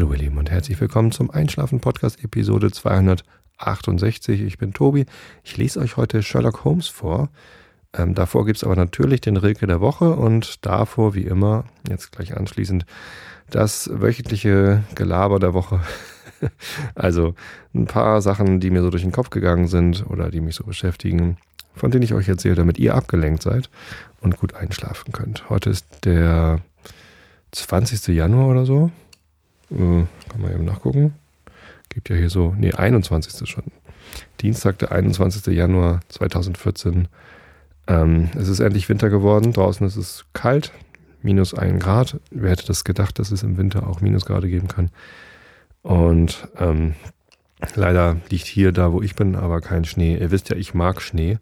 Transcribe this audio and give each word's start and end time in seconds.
Hallo 0.00 0.14
ihr 0.14 0.18
Lieben 0.18 0.38
und 0.38 0.50
herzlich 0.50 0.80
willkommen 0.80 1.12
zum 1.12 1.30
Einschlafen 1.30 1.80
Podcast 1.80 2.24
Episode 2.24 2.70
268. 2.70 4.40
Ich 4.40 4.56
bin 4.56 4.72
Tobi. 4.72 5.04
Ich 5.44 5.58
lese 5.58 5.78
euch 5.78 5.98
heute 5.98 6.22
Sherlock 6.22 6.64
Holmes 6.64 6.88
vor. 6.88 7.28
Ähm, 7.92 8.14
davor 8.14 8.46
gibt 8.46 8.56
es 8.56 8.64
aber 8.64 8.76
natürlich 8.76 9.20
den 9.20 9.36
Rilke 9.36 9.66
der 9.66 9.82
Woche 9.82 10.14
und 10.14 10.64
davor, 10.64 11.14
wie 11.14 11.24
immer, 11.24 11.64
jetzt 11.86 12.12
gleich 12.12 12.34
anschließend, 12.34 12.86
das 13.50 13.90
wöchentliche 13.92 14.84
Gelaber 14.94 15.38
der 15.38 15.52
Woche. 15.52 15.82
also 16.94 17.34
ein 17.74 17.84
paar 17.84 18.22
Sachen, 18.22 18.58
die 18.58 18.70
mir 18.70 18.80
so 18.80 18.88
durch 18.88 19.02
den 19.02 19.12
Kopf 19.12 19.28
gegangen 19.28 19.68
sind 19.68 20.06
oder 20.08 20.30
die 20.30 20.40
mich 20.40 20.54
so 20.54 20.64
beschäftigen, 20.64 21.36
von 21.74 21.90
denen 21.90 22.04
ich 22.04 22.14
euch 22.14 22.26
erzähle, 22.26 22.54
damit 22.54 22.78
ihr 22.78 22.94
abgelenkt 22.94 23.42
seid 23.42 23.68
und 24.22 24.38
gut 24.38 24.54
einschlafen 24.54 25.12
könnt. 25.12 25.50
Heute 25.50 25.68
ist 25.68 25.84
der 26.04 26.60
20. 27.52 28.16
Januar 28.16 28.48
oder 28.48 28.64
so. 28.64 28.90
Äh, 29.70 30.04
kann 30.28 30.40
man 30.40 30.52
eben 30.52 30.64
nachgucken. 30.64 31.14
Gibt 31.88 32.08
ja 32.08 32.16
hier 32.16 32.30
so, 32.30 32.54
nee, 32.56 32.72
21. 32.72 33.48
schon. 33.48 33.64
Dienstag, 34.40 34.78
der 34.78 34.92
21. 34.92 35.54
Januar 35.54 36.00
2014. 36.08 37.08
Ähm, 37.86 38.30
es 38.36 38.48
ist 38.48 38.60
endlich 38.60 38.88
Winter 38.88 39.10
geworden. 39.10 39.52
Draußen 39.52 39.86
ist 39.86 39.96
es 39.96 40.24
kalt, 40.32 40.72
minus 41.22 41.54
ein 41.54 41.78
Grad. 41.78 42.20
Wer 42.30 42.50
hätte 42.50 42.66
das 42.66 42.84
gedacht, 42.84 43.18
dass 43.18 43.32
es 43.32 43.42
im 43.42 43.56
Winter 43.56 43.88
auch 43.88 44.00
Minusgrade 44.00 44.48
geben 44.48 44.68
kann? 44.68 44.90
Und 45.82 46.48
ähm, 46.58 46.94
leider 47.74 48.16
liegt 48.30 48.46
hier, 48.46 48.72
da 48.72 48.92
wo 48.92 49.02
ich 49.02 49.14
bin, 49.14 49.34
aber 49.34 49.60
kein 49.60 49.84
Schnee. 49.84 50.16
Ihr 50.16 50.30
wisst 50.30 50.48
ja, 50.48 50.56
ich 50.56 50.74
mag 50.74 51.02
Schnee. 51.02 51.38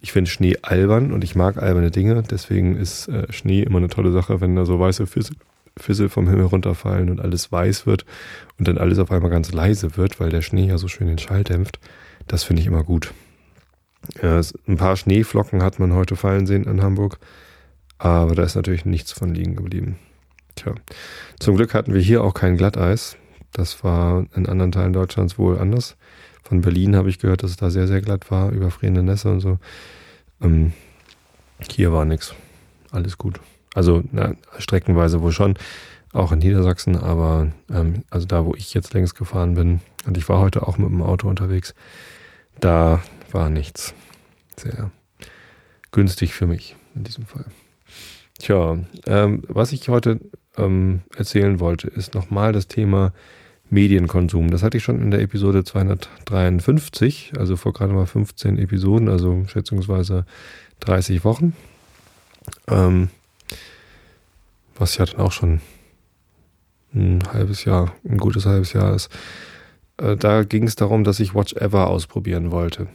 Ich 0.00 0.12
finde 0.12 0.30
Schnee 0.30 0.56
albern 0.62 1.12
und 1.12 1.24
ich 1.24 1.34
mag 1.34 1.60
alberne 1.60 1.90
Dinge. 1.90 2.22
Deswegen 2.22 2.76
ist 2.76 3.08
äh, 3.08 3.30
Schnee 3.32 3.62
immer 3.62 3.78
eine 3.78 3.88
tolle 3.88 4.12
Sache, 4.12 4.40
wenn 4.40 4.56
da 4.56 4.64
so 4.64 4.78
weiße 4.78 5.06
Füße 5.06 5.34
Fissel 5.76 6.08
vom 6.08 6.28
Himmel 6.28 6.46
runterfallen 6.46 7.10
und 7.10 7.20
alles 7.20 7.50
weiß 7.52 7.86
wird 7.86 8.04
und 8.58 8.68
dann 8.68 8.78
alles 8.78 8.98
auf 8.98 9.10
einmal 9.10 9.30
ganz 9.30 9.52
leise 9.52 9.96
wird, 9.96 10.20
weil 10.20 10.30
der 10.30 10.42
Schnee 10.42 10.66
ja 10.66 10.78
so 10.78 10.88
schön 10.88 11.08
den 11.08 11.18
Schall 11.18 11.44
dämpft. 11.44 11.78
Das 12.26 12.44
finde 12.44 12.62
ich 12.62 12.68
immer 12.68 12.84
gut. 12.84 13.12
Ja, 14.22 14.40
ein 14.66 14.76
paar 14.76 14.96
Schneeflocken 14.96 15.62
hat 15.62 15.78
man 15.78 15.92
heute 15.92 16.16
fallen 16.16 16.46
sehen 16.46 16.64
in 16.64 16.82
Hamburg, 16.82 17.18
aber 17.98 18.34
da 18.34 18.42
ist 18.42 18.54
natürlich 18.54 18.84
nichts 18.84 19.12
von 19.12 19.34
liegen 19.34 19.56
geblieben. 19.56 19.98
Tja, 20.54 20.74
zum 21.38 21.56
Glück 21.56 21.74
hatten 21.74 21.94
wir 21.94 22.00
hier 22.00 22.24
auch 22.24 22.34
kein 22.34 22.56
Glatteis. 22.56 23.16
Das 23.52 23.82
war 23.84 24.26
in 24.34 24.46
anderen 24.46 24.72
Teilen 24.72 24.92
Deutschlands 24.92 25.38
wohl 25.38 25.58
anders. 25.58 25.96
Von 26.42 26.60
Berlin 26.60 26.96
habe 26.96 27.10
ich 27.10 27.18
gehört, 27.18 27.42
dass 27.42 27.50
es 27.50 27.56
da 27.56 27.70
sehr, 27.70 27.86
sehr 27.86 28.00
glatt 28.00 28.30
war, 28.30 28.50
überfrierende 28.50 29.02
Nässe 29.02 29.30
und 29.30 29.40
so. 29.40 29.58
Ähm, 30.40 30.72
hier 31.70 31.92
war 31.92 32.04
nichts. 32.04 32.34
Alles 32.90 33.18
gut. 33.18 33.40
Also 33.74 34.02
na, 34.12 34.34
streckenweise 34.58 35.22
wohl 35.22 35.32
schon, 35.32 35.54
auch 36.12 36.32
in 36.32 36.38
Niedersachsen, 36.38 36.96
aber 36.96 37.48
ähm, 37.70 38.04
also 38.10 38.26
da, 38.26 38.44
wo 38.44 38.54
ich 38.54 38.72
jetzt 38.74 38.94
längst 38.94 39.14
gefahren 39.14 39.54
bin, 39.54 39.80
und 40.06 40.16
ich 40.16 40.28
war 40.28 40.40
heute 40.40 40.66
auch 40.66 40.78
mit 40.78 40.88
dem 40.88 41.02
Auto 41.02 41.28
unterwegs, 41.28 41.74
da 42.60 43.02
war 43.30 43.50
nichts. 43.50 43.94
Sehr 44.56 44.90
günstig 45.92 46.34
für 46.34 46.46
mich 46.46 46.76
in 46.94 47.04
diesem 47.04 47.26
Fall. 47.26 47.44
Tja, 48.38 48.78
ähm, 49.06 49.42
was 49.48 49.72
ich 49.72 49.88
heute 49.88 50.20
ähm, 50.56 51.02
erzählen 51.16 51.60
wollte, 51.60 51.88
ist 51.88 52.14
nochmal 52.14 52.52
das 52.52 52.68
Thema 52.68 53.12
Medienkonsum. 53.70 54.50
Das 54.50 54.62
hatte 54.62 54.78
ich 54.78 54.84
schon 54.84 55.00
in 55.02 55.10
der 55.10 55.20
Episode 55.20 55.64
253, 55.64 57.32
also 57.36 57.56
vor 57.56 57.72
gerade 57.72 57.92
mal 57.92 58.06
15 58.06 58.58
Episoden, 58.58 59.08
also 59.08 59.44
schätzungsweise 59.46 60.24
30 60.80 61.24
Wochen. 61.24 61.54
Ähm, 62.66 63.08
was 64.78 64.96
ja 64.96 65.04
dann 65.04 65.20
auch 65.20 65.32
schon 65.32 65.60
ein 66.94 67.20
halbes 67.32 67.64
Jahr, 67.64 67.92
ein 68.08 68.18
gutes 68.18 68.46
halbes 68.46 68.72
Jahr 68.72 68.94
ist. 68.94 69.10
Äh, 69.98 70.16
da 70.16 70.44
ging 70.44 70.64
es 70.64 70.76
darum, 70.76 71.04
dass 71.04 71.20
ich 71.20 71.34
Watch 71.34 71.54
Ever 71.54 71.88
ausprobieren 71.88 72.50
wollte, 72.50 72.88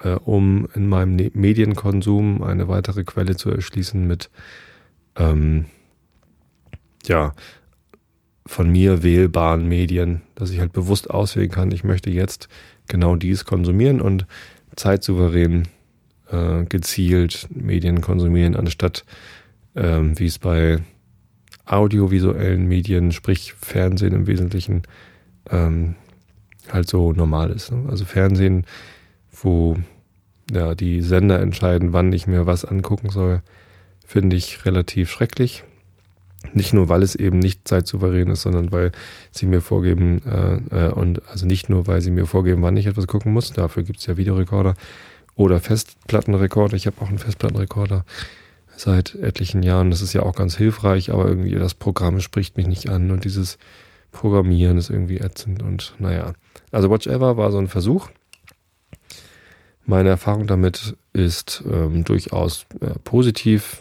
äh, 0.00 0.10
um 0.10 0.68
in 0.74 0.88
meinem 0.88 1.16
ne-, 1.16 1.30
Medienkonsum 1.34 2.42
eine 2.42 2.68
weitere 2.68 3.04
Quelle 3.04 3.36
zu 3.36 3.50
erschließen 3.50 4.06
mit 4.06 4.30
ähm, 5.16 5.66
ja 7.06 7.32
von 8.46 8.70
mir 8.70 9.02
wählbaren 9.02 9.68
Medien, 9.68 10.22
dass 10.34 10.50
ich 10.50 10.58
halt 10.58 10.72
bewusst 10.72 11.08
auswählen 11.08 11.50
kann, 11.50 11.70
ich 11.70 11.84
möchte 11.84 12.10
jetzt 12.10 12.48
genau 12.88 13.14
dies 13.14 13.44
konsumieren 13.44 14.00
und 14.00 14.26
zeitsouverän 14.74 15.68
äh, 16.30 16.64
gezielt 16.64 17.48
Medien 17.50 18.00
konsumieren, 18.00 18.56
anstatt 18.56 19.04
ähm, 19.76 20.18
wie 20.18 20.26
es 20.26 20.38
bei 20.38 20.78
audiovisuellen 21.66 22.66
Medien, 22.66 23.12
sprich 23.12 23.54
Fernsehen 23.54 24.14
im 24.14 24.26
Wesentlichen, 24.26 24.82
ähm, 25.50 25.94
halt 26.70 26.88
so 26.88 27.12
normal 27.12 27.50
ist. 27.50 27.72
Ne? 27.72 27.88
Also 27.88 28.04
Fernsehen, 28.04 28.64
wo 29.32 29.76
ja, 30.52 30.74
die 30.74 31.02
Sender 31.02 31.40
entscheiden, 31.40 31.92
wann 31.92 32.12
ich 32.12 32.26
mir 32.26 32.46
was 32.46 32.64
angucken 32.64 33.10
soll, 33.10 33.42
finde 34.04 34.36
ich 34.36 34.64
relativ 34.64 35.10
schrecklich. 35.10 35.64
Nicht 36.54 36.72
nur, 36.72 36.88
weil 36.88 37.02
es 37.02 37.14
eben 37.14 37.38
nicht 37.38 37.68
zeitsouverän 37.68 38.30
ist, 38.30 38.42
sondern 38.42 38.72
weil 38.72 38.92
sie 39.30 39.46
mir 39.46 39.60
vorgeben, 39.60 40.22
äh, 40.24 40.86
äh, 40.86 40.90
und 40.90 41.22
also 41.28 41.46
nicht 41.46 41.68
nur, 41.68 41.86
weil 41.86 42.00
sie 42.00 42.10
mir 42.10 42.26
vorgeben, 42.26 42.62
wann 42.62 42.76
ich 42.76 42.86
etwas 42.86 43.06
gucken 43.06 43.32
muss, 43.32 43.52
dafür 43.52 43.82
gibt 43.82 44.00
es 44.00 44.06
ja 44.06 44.16
Videorekorder 44.16 44.74
oder 45.36 45.60
Festplattenrekorder. 45.60 46.76
Ich 46.76 46.86
habe 46.86 47.00
auch 47.00 47.08
einen 47.08 47.18
Festplattenrekorder 47.18 48.04
seit 48.80 49.14
etlichen 49.14 49.62
Jahren. 49.62 49.90
Das 49.90 50.02
ist 50.02 50.12
ja 50.12 50.22
auch 50.22 50.34
ganz 50.34 50.56
hilfreich, 50.56 51.12
aber 51.12 51.26
irgendwie 51.26 51.54
das 51.54 51.74
Programm 51.74 52.20
spricht 52.20 52.56
mich 52.56 52.66
nicht 52.66 52.88
an 52.88 53.10
und 53.10 53.24
dieses 53.24 53.58
Programmieren 54.12 54.78
ist 54.78 54.90
irgendwie 54.90 55.18
ätzend 55.18 55.62
und 55.62 55.94
naja. 55.98 56.32
Also 56.72 56.90
Watch 56.90 57.06
Ever 57.06 57.36
war 57.36 57.52
so 57.52 57.58
ein 57.58 57.68
Versuch. 57.68 58.08
Meine 59.86 60.08
Erfahrung 60.08 60.46
damit 60.46 60.96
ist 61.12 61.62
ähm, 61.70 62.04
durchaus 62.04 62.66
äh, 62.80 62.98
positiv. 63.04 63.80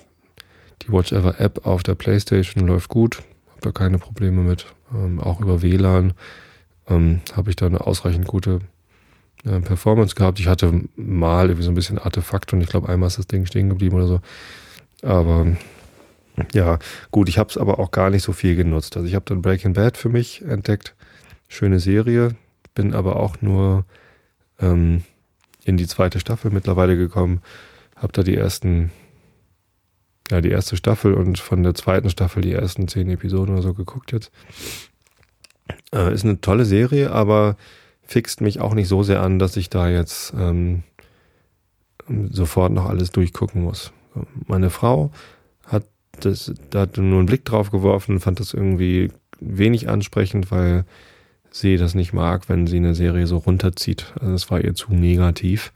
Die 0.82 0.92
Watch 0.92 1.12
Ever 1.12 1.40
App 1.40 1.66
auf 1.66 1.84
der 1.84 1.96
PlayStation 1.96 2.68
läuft 2.68 2.90
gut, 2.90 3.18
habe 3.50 3.62
da 3.62 3.72
keine 3.72 4.00
Probleme 4.00 4.42
mit. 4.42 4.66
Ähm, 4.94 5.20
auch 5.20 5.40
über 5.40 5.62
WLAN 5.62 6.14
ähm, 6.88 7.22
habe 7.36 7.50
ich 7.50 7.56
da 7.56 7.68
eine 7.68 7.86
ausreichend 7.86 8.28
gute 8.28 8.60
äh, 9.46 9.60
Performance 9.60 10.16
gehabt. 10.16 10.40
Ich 10.40 10.48
hatte 10.48 10.81
mal 10.96 11.48
irgendwie 11.48 11.64
so 11.64 11.72
ein 11.72 11.76
bisschen 11.76 12.00
Artefakt 12.00 12.54
und 12.54 12.62
ich 12.62 12.70
glaube 12.70 12.90
einmal 12.90 13.08
ist 13.08 13.18
das 13.18 13.28
Ding 13.28 13.46
stehen 13.46 13.70
geblieben 13.70 13.96
oder 13.96 14.08
so. 14.08 14.22
Aber 15.02 15.48
ja, 16.54 16.80
gut, 17.12 17.30
ich 17.30 17.38
habe 17.38 17.50
es 17.50 17.58
aber 17.58 17.80
auch 17.80 17.92
gar 17.92 18.10
nicht 18.10 18.24
so 18.24 18.34
viel 18.34 18.56
genutzt. 18.56 18.96
Also 18.96 19.08
ich 19.08 19.16
habe 19.16 19.26
dann 19.26 19.42
Breaking 19.42 19.74
Bad 19.74 19.98
für 19.98 20.10
mich 20.10 20.42
entdeckt. 20.42 20.96
Schöne 21.48 21.80
Serie, 21.80 22.36
bin 22.76 22.94
aber 22.94 23.18
auch 23.18 23.42
nur 23.42 23.86
ähm, 24.60 25.04
in 25.64 25.78
die 25.78 25.88
zweite 25.88 26.20
Staffel 26.20 26.52
mittlerweile 26.52 26.98
gekommen. 26.98 27.42
Habe 27.96 28.14
da 28.14 28.24
die 28.24 28.36
ersten, 28.36 28.92
ja, 30.30 30.42
die 30.42 30.52
erste 30.52 30.78
Staffel 30.78 31.14
und 31.14 31.40
von 31.40 31.64
der 31.64 31.76
zweiten 31.76 32.10
Staffel 32.10 32.42
die 32.42 32.54
ersten 32.54 32.88
zehn 32.88 33.10
Episoden 33.10 33.54
oder 33.54 33.64
so 33.64 33.74
geguckt 33.74 34.12
jetzt. 34.12 34.31
Äh, 35.94 36.14
ist 36.14 36.24
eine 36.24 36.42
tolle 36.42 36.66
Serie, 36.66 37.12
aber 37.12 37.58
fixt 38.04 38.42
mich 38.42 38.60
auch 38.60 38.74
nicht 38.74 38.88
so 38.88 39.04
sehr 39.04 39.22
an, 39.22 39.40
dass 39.40 39.58
ich 39.58 39.70
da 39.70 39.90
jetzt 39.90 40.34
ähm, 40.38 40.84
sofort 42.31 42.72
noch 42.72 42.86
alles 42.86 43.12
durchgucken 43.12 43.64
muss. 43.64 43.92
Meine 44.47 44.69
Frau 44.69 45.12
hat 45.66 45.85
das, 46.19 46.53
da 46.69 46.81
hat 46.81 46.97
nur 46.97 47.19
einen 47.19 47.25
Blick 47.25 47.46
drauf 47.46 47.72
geworfen, 47.72 48.19
fand 48.19 48.40
das 48.40 48.53
irgendwie 48.53 49.12
wenig 49.40 49.90
ansprechend, 49.90 50.52
weil 50.52 50.85
sie 51.52 51.78
das 51.78 51.96
nicht 51.96 52.13
mag, 52.13 52.50
wenn 52.50 52.68
sie 52.68 52.78
eine 52.78 52.96
Serie 52.96 53.28
so 53.28 53.38
runterzieht. 53.38 54.13
Also 54.19 54.34
es 54.34 54.52
war 54.52 54.62
ihr 54.62 54.75
zu 54.75 54.94
negativ. 54.94 55.72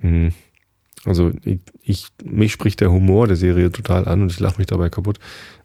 Hm. 0.00 0.32
Also 1.04 1.32
ich, 1.44 1.60
ich, 1.82 2.08
mich 2.22 2.52
spricht 2.52 2.80
der 2.80 2.90
Humor 2.90 3.26
der 3.26 3.36
Serie 3.36 3.70
total 3.70 4.08
an 4.08 4.22
und 4.22 4.32
ich 4.32 4.40
lache 4.40 4.58
mich 4.58 4.66
dabei 4.66 4.88
kaputt. 4.88 5.18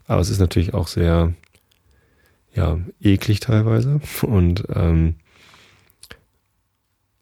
Aber 0.06 0.20
es 0.20 0.30
ist 0.30 0.40
natürlich 0.40 0.74
auch 0.74 0.88
sehr, 0.88 1.32
ja, 2.54 2.78
eklig 3.00 3.40
teilweise 3.40 4.00
und 4.22 4.64
ähm, 4.74 5.14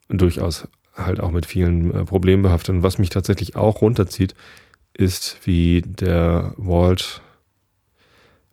durchaus 0.09 0.67
halt 0.99 1.21
auch 1.21 1.31
mit 1.31 1.47
vielen 1.47 1.95
äh, 1.95 2.05
Problemen 2.05 2.43
behaftet. 2.43 2.75
Und 2.75 2.83
was 2.83 2.99
mich 2.99 3.11
tatsächlich 3.11 3.57
auch 3.57 3.81
runterzieht, 3.81 4.35
ist, 4.95 5.39
wie 5.45 5.83
der 5.83 6.53
Walt, 6.57 7.23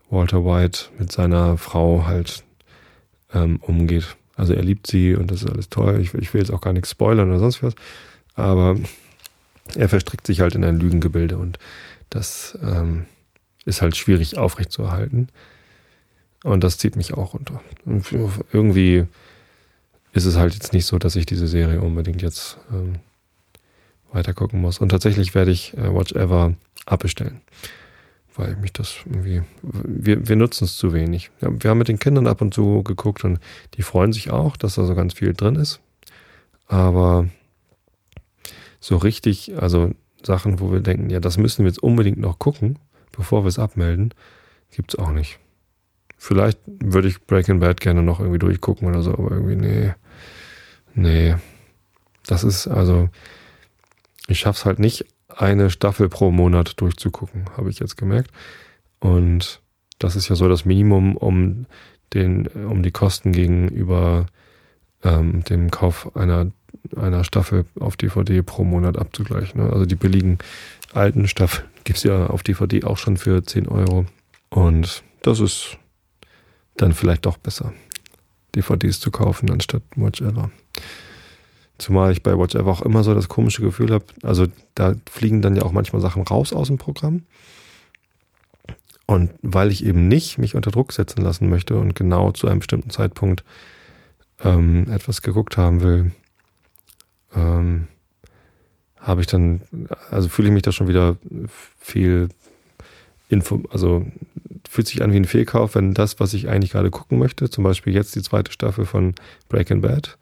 Walter 0.09 0.45
White 0.45 0.85
mit 0.99 1.11
seiner 1.11 1.57
Frau 1.57 2.05
halt 2.05 2.43
ähm, 3.33 3.59
umgeht. 3.61 4.15
Also 4.35 4.53
er 4.53 4.63
liebt 4.63 4.87
sie 4.87 5.15
und 5.15 5.31
das 5.31 5.43
ist 5.43 5.49
alles 5.49 5.69
toll. 5.69 5.99
Ich, 5.99 6.13
ich 6.13 6.33
will 6.33 6.41
jetzt 6.41 6.51
auch 6.51 6.61
gar 6.61 6.73
nichts 6.73 6.91
spoilern 6.91 7.29
oder 7.29 7.39
sonst 7.39 7.63
was. 7.63 7.73
Aber 8.35 8.77
er 9.75 9.89
verstrickt 9.89 10.27
sich 10.27 10.41
halt 10.41 10.55
in 10.55 10.63
ein 10.63 10.79
Lügengebilde 10.79 11.37
und 11.37 11.57
das 12.09 12.57
ähm, 12.61 13.05
ist 13.65 13.81
halt 13.81 13.97
schwierig 13.97 14.37
aufrechtzuerhalten. 14.37 15.29
Und 16.43 16.63
das 16.63 16.77
zieht 16.77 16.95
mich 16.95 17.15
auch 17.15 17.33
runter. 17.33 17.59
Und 17.85 18.05
irgendwie 18.53 19.07
ist 20.15 20.25
es 20.25 20.37
halt 20.37 20.53
jetzt 20.53 20.71
nicht 20.71 20.85
so, 20.85 20.97
dass 20.97 21.17
ich 21.17 21.25
diese 21.25 21.45
Serie 21.45 21.81
unbedingt 21.81 22.21
jetzt 22.21 22.57
ähm, 22.71 22.95
weiter 24.13 24.33
gucken 24.33 24.61
muss. 24.61 24.79
Und 24.79 24.89
tatsächlich 24.89 25.35
werde 25.35 25.51
ich 25.51 25.77
äh, 25.77 25.93
Watch 25.93 26.13
Ever 26.13 26.53
abbestellen. 26.85 27.41
weil 28.37 28.55
mich 28.55 28.71
das 28.71 28.95
irgendwie, 29.05 29.43
wir, 29.61 30.27
wir 30.27 30.35
nutzen 30.37 30.63
es 30.63 30.77
zu 30.77 30.93
wenig. 30.93 31.31
Ja, 31.41 31.49
wir 31.51 31.69
haben 31.69 31.77
mit 31.77 31.89
den 31.89 31.99
Kindern 31.99 32.27
ab 32.27 32.41
und 32.41 32.53
zu 32.53 32.81
geguckt 32.83 33.25
und 33.25 33.39
die 33.73 33.81
freuen 33.81 34.13
sich 34.13 34.31
auch, 34.31 34.55
dass 34.55 34.75
da 34.75 34.85
so 34.85 34.95
ganz 34.95 35.13
viel 35.13 35.33
drin 35.33 35.55
ist. 35.55 35.81
Aber 36.67 37.27
so 38.79 38.95
richtig, 38.95 39.53
also 39.61 39.91
Sachen, 40.23 40.61
wo 40.61 40.71
wir 40.71 40.79
denken, 40.79 41.09
ja, 41.09 41.19
das 41.19 41.37
müssen 41.37 41.65
wir 41.65 41.69
jetzt 41.69 41.83
unbedingt 41.83 42.19
noch 42.19 42.39
gucken, 42.39 42.79
bevor 43.11 43.43
wir 43.43 43.49
es 43.49 43.59
abmelden, 43.59 44.13
gibt 44.71 44.93
es 44.93 44.99
auch 44.99 45.11
nicht. 45.11 45.39
Vielleicht 46.17 46.59
würde 46.65 47.07
ich 47.07 47.21
Breaking 47.21 47.59
Bad 47.59 47.81
gerne 47.81 48.01
noch 48.01 48.19
irgendwie 48.19 48.39
durchgucken 48.39 48.87
oder 48.87 49.01
so, 49.01 49.13
aber 49.13 49.31
irgendwie, 49.31 49.55
nee. 49.55 49.93
Nee. 50.93 51.35
Das 52.25 52.43
ist, 52.43 52.67
also, 52.67 53.09
ich 54.27 54.39
schaff's 54.39 54.65
halt 54.65 54.79
nicht, 54.79 55.05
eine 55.29 55.69
Staffel 55.69 56.09
pro 56.09 56.31
Monat 56.31 56.79
durchzugucken, 56.79 57.45
habe 57.57 57.69
ich 57.69 57.79
jetzt 57.79 57.97
gemerkt. 57.97 58.31
Und 58.99 59.61
das 59.99 60.15
ist 60.15 60.29
ja 60.29 60.35
so 60.35 60.47
das 60.47 60.65
Minimum, 60.65 61.17
um 61.17 61.65
den, 62.13 62.47
um 62.47 62.81
die 62.81 62.91
Kosten 62.91 63.31
gegenüber 63.31 64.27
ähm, 65.03 65.43
dem 65.43 65.69
Kauf 65.71 66.15
einer, 66.15 66.51
einer 66.95 67.23
Staffel 67.23 67.65
auf 67.79 67.97
DVD 67.97 68.41
pro 68.41 68.63
Monat 68.63 68.97
abzugleichen. 68.97 69.61
Ne? 69.61 69.71
Also 69.71 69.85
die 69.85 69.95
billigen 69.95 70.39
alten 70.93 71.27
Staffeln 71.27 71.67
gibt's 71.83 72.03
ja 72.03 72.27
auf 72.27 72.43
DVD 72.43 72.83
auch 72.83 72.97
schon 72.97 73.17
für 73.17 73.43
10 73.43 73.67
Euro. 73.67 74.05
Und 74.49 75.03
das 75.21 75.39
ist 75.39 75.77
dann 76.77 76.93
vielleicht 76.93 77.25
doch 77.25 77.37
besser, 77.37 77.73
DVDs 78.55 78.99
zu 78.99 79.11
kaufen 79.11 79.49
anstatt 79.49 79.83
Watch 79.95 80.21
Ever. 80.21 80.51
Zumal 81.77 82.11
ich 82.11 82.23
bei 82.23 82.37
Watch 82.37 82.55
Ever 82.55 82.71
auch 82.71 82.81
immer 82.81 83.03
so 83.03 83.13
das 83.13 83.27
komische 83.27 83.61
Gefühl 83.61 83.91
habe, 83.91 84.05
also 84.23 84.47
da 84.75 84.93
fliegen 85.09 85.41
dann 85.41 85.55
ja 85.55 85.63
auch 85.63 85.71
manchmal 85.71 86.01
Sachen 86.01 86.23
raus 86.23 86.53
aus 86.53 86.67
dem 86.67 86.77
Programm. 86.77 87.23
Und 89.07 89.31
weil 89.41 89.71
ich 89.71 89.85
eben 89.85 90.07
nicht 90.07 90.37
mich 90.37 90.55
unter 90.55 90.71
Druck 90.71 90.91
setzen 90.91 91.21
lassen 91.21 91.49
möchte 91.49 91.77
und 91.77 91.95
genau 91.95 92.31
zu 92.31 92.47
einem 92.47 92.59
bestimmten 92.59 92.89
Zeitpunkt 92.89 93.43
ähm, 94.43 94.89
etwas 94.89 95.21
geguckt 95.21 95.57
haben 95.57 95.81
will, 95.81 96.11
ähm, 97.35 97.87
habe 98.97 99.21
ich 99.21 99.27
dann, 99.27 99.61
also 100.09 100.27
fühle 100.27 100.47
ich 100.47 100.53
mich 100.53 100.63
da 100.63 100.71
schon 100.71 100.87
wieder 100.87 101.17
viel 101.79 102.29
Info, 103.29 103.63
also 103.69 104.05
fühlt 104.69 104.87
sich 104.87 105.01
an 105.03 105.11
wie 105.13 105.17
ein 105.17 105.25
Fehlkauf, 105.25 105.75
wenn 105.75 105.93
das, 105.93 106.19
was 106.19 106.33
ich 106.33 106.49
eigentlich 106.49 106.71
gerade 106.71 106.91
gucken 106.91 107.17
möchte, 107.17 107.49
zum 107.49 107.63
Beispiel 107.63 107.93
jetzt 107.93 108.15
die 108.15 108.21
zweite 108.21 108.51
Staffel 108.51 108.85
von 108.85 109.15
Breaking 109.49 109.81
Bad, 109.81 110.17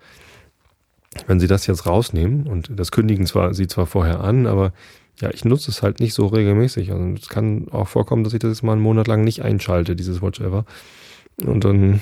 wenn 1.27 1.39
sie 1.39 1.47
das 1.47 1.67
jetzt 1.67 1.85
rausnehmen 1.85 2.47
und 2.47 2.69
das 2.75 2.91
kündigen 2.91 3.25
zwar 3.25 3.53
sie 3.53 3.67
zwar 3.67 3.85
vorher 3.85 4.21
an, 4.21 4.47
aber 4.47 4.73
ja, 5.19 5.29
ich 5.31 5.45
nutze 5.45 5.69
es 5.69 5.83
halt 5.83 5.99
nicht 5.99 6.13
so 6.13 6.25
regelmäßig. 6.27 6.91
Also 6.91 7.03
es 7.13 7.29
kann 7.29 7.67
auch 7.71 7.87
vorkommen, 7.87 8.23
dass 8.23 8.33
ich 8.33 8.39
das 8.39 8.49
jetzt 8.49 8.63
mal 8.63 8.73
einen 8.73 8.81
Monat 8.81 9.07
lang 9.07 9.23
nicht 9.23 9.43
einschalte, 9.43 9.95
dieses 9.95 10.21
Watch 10.21 10.39
Ever. 10.39 10.65
Und 11.45 11.63
dann 11.63 12.01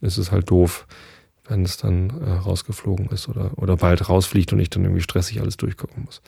ist 0.00 0.18
es 0.18 0.32
halt 0.32 0.50
doof, 0.50 0.86
wenn 1.48 1.64
es 1.64 1.76
dann 1.76 2.10
äh, 2.24 2.30
rausgeflogen 2.30 3.08
ist 3.08 3.28
oder, 3.28 3.52
oder 3.56 3.76
bald 3.76 4.08
rausfliegt 4.08 4.52
und 4.52 4.60
ich 4.60 4.70
dann 4.70 4.84
irgendwie 4.84 5.02
stressig 5.02 5.40
alles 5.40 5.56
durchgucken 5.56 6.04
muss. 6.04 6.20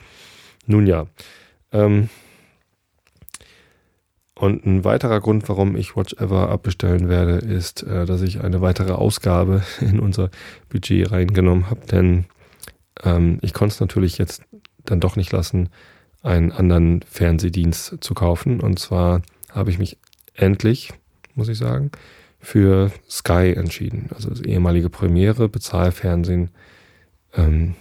Nun 0.66 0.86
ja. 0.86 1.06
Ähm, 1.72 2.08
und 4.36 4.66
ein 4.66 4.84
weiterer 4.84 5.20
Grund, 5.20 5.48
warum 5.48 5.76
ich 5.76 5.96
Watch 5.96 6.14
Ever 6.14 6.48
abbestellen 6.48 7.08
werde, 7.08 7.34
ist, 7.34 7.84
äh, 7.84 8.04
dass 8.04 8.20
ich 8.22 8.42
eine 8.42 8.60
weitere 8.60 8.92
Ausgabe 8.92 9.62
in 9.80 10.00
unser 10.00 10.30
Budget 10.68 11.12
reingenommen 11.12 11.70
habe. 11.70 11.86
Denn 11.86 12.24
ähm, 13.02 13.38
ich 13.42 13.54
konnte 13.54 13.74
es 13.74 13.80
natürlich 13.80 14.18
jetzt 14.18 14.42
dann 14.84 15.00
doch 15.00 15.16
nicht 15.16 15.32
lassen, 15.32 15.68
einen 16.22 16.52
anderen 16.52 17.02
Fernsehdienst 17.02 17.98
zu 18.00 18.14
kaufen. 18.14 18.60
Und 18.60 18.78
zwar 18.78 19.22
habe 19.52 19.70
ich 19.70 19.78
mich 19.78 19.98
endlich, 20.34 20.92
muss 21.34 21.48
ich 21.48 21.58
sagen, 21.58 21.92
für 22.40 22.90
Sky 23.08 23.54
entschieden. 23.56 24.10
Also 24.14 24.30
das 24.30 24.40
ehemalige 24.40 24.90
Premiere, 24.90 25.48
Bezahlfernsehen. 25.48 26.50
Ähm, 27.34 27.76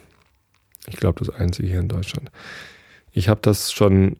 ich 0.88 0.98
glaube, 0.98 1.26
das 1.26 1.34
einzige 1.34 1.68
hier 1.68 1.80
in 1.80 1.88
Deutschland. 1.88 2.32
Ich 3.12 3.28
habe 3.28 3.40
das 3.42 3.72
schon 3.72 4.18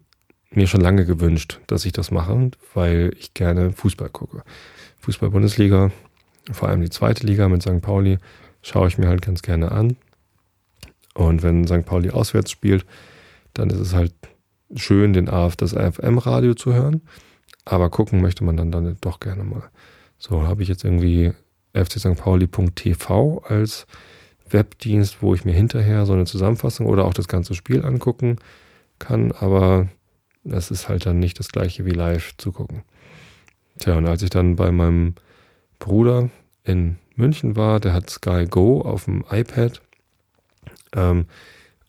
mir 0.56 0.68
schon 0.68 0.82
lange 0.82 1.06
gewünscht, 1.06 1.60
dass 1.68 1.86
ich 1.86 1.92
das 1.92 2.12
mache, 2.12 2.52
weil 2.74 3.12
ich 3.18 3.34
gerne 3.34 3.72
Fußball 3.72 4.10
gucke. 4.10 4.44
Fußball-Bundesliga, 5.00 5.92
vor 6.52 6.70
allem 6.70 6.82
die 6.82 6.90
zweite 6.90 7.26
Liga 7.26 7.50
mit 7.50 7.62
St. 7.62 7.82
Pauli, 7.82 8.18
schaue 8.62 8.88
ich 8.88 8.98
mir 8.98 9.08
halt 9.08 9.22
ganz 9.22 9.42
gerne 9.42 9.72
an. 9.72 9.98
Und 11.14 11.44
wenn 11.44 11.68
St. 11.68 11.86
Pauli 11.86 12.10
auswärts 12.10 12.52
spielt, 12.52 12.86
dann 13.54 13.70
ist 13.70 13.80
es 13.80 13.94
halt 13.94 14.14
schön, 14.76 15.14
den 15.14 15.30
AF, 15.30 15.56
das 15.56 15.76
AFM-Radio 15.76 16.54
zu 16.56 16.74
hören. 16.74 17.02
Aber 17.66 17.90
gucken 17.90 18.22
möchte 18.22 18.44
man 18.44 18.58
dann, 18.58 18.72
dann 18.72 18.98
doch 19.02 19.20
gerne 19.20 19.44
mal. 19.44 19.70
So 20.18 20.44
habe 20.44 20.64
ich 20.64 20.70
jetzt 20.70 20.84
irgendwie 20.84 21.34
fcstpauli.tv 21.74 23.44
als 23.48 23.88
Webdienst, 24.50 25.22
wo 25.22 25.34
ich 25.34 25.46
mir 25.46 25.54
hinterher 25.54 26.06
so 26.06 26.14
eine 26.14 26.26
Zusammenfassung 26.26 26.86
oder 26.86 27.06
auch 27.06 27.14
das 27.14 27.28
ganze 27.28 27.56
Spiel 27.56 27.86
angucken 27.86 28.38
kann. 29.00 29.32
Aber 29.32 29.88
das 30.44 30.72
ist 30.72 30.90
halt 30.90 31.06
dann 31.06 31.20
nicht 31.20 31.40
das 31.40 31.50
gleiche 31.50 31.86
wie 31.86 31.92
live 31.92 32.36
zu 32.38 32.52
gucken. 32.52 32.84
Tja, 33.80 33.98
und 33.98 34.08
als 34.08 34.22
ich 34.22 34.30
dann 34.30 34.56
bei 34.56 34.72
meinem 34.72 35.16
Bruder 35.80 36.30
in 36.64 36.98
München 37.16 37.56
war, 37.56 37.80
der 37.80 37.94
hat 37.94 38.10
Sky 38.10 38.46
Go 38.50 38.82
auf 38.82 39.06
dem 39.06 39.24
iPad 39.30 39.82
ähm, 40.96 41.26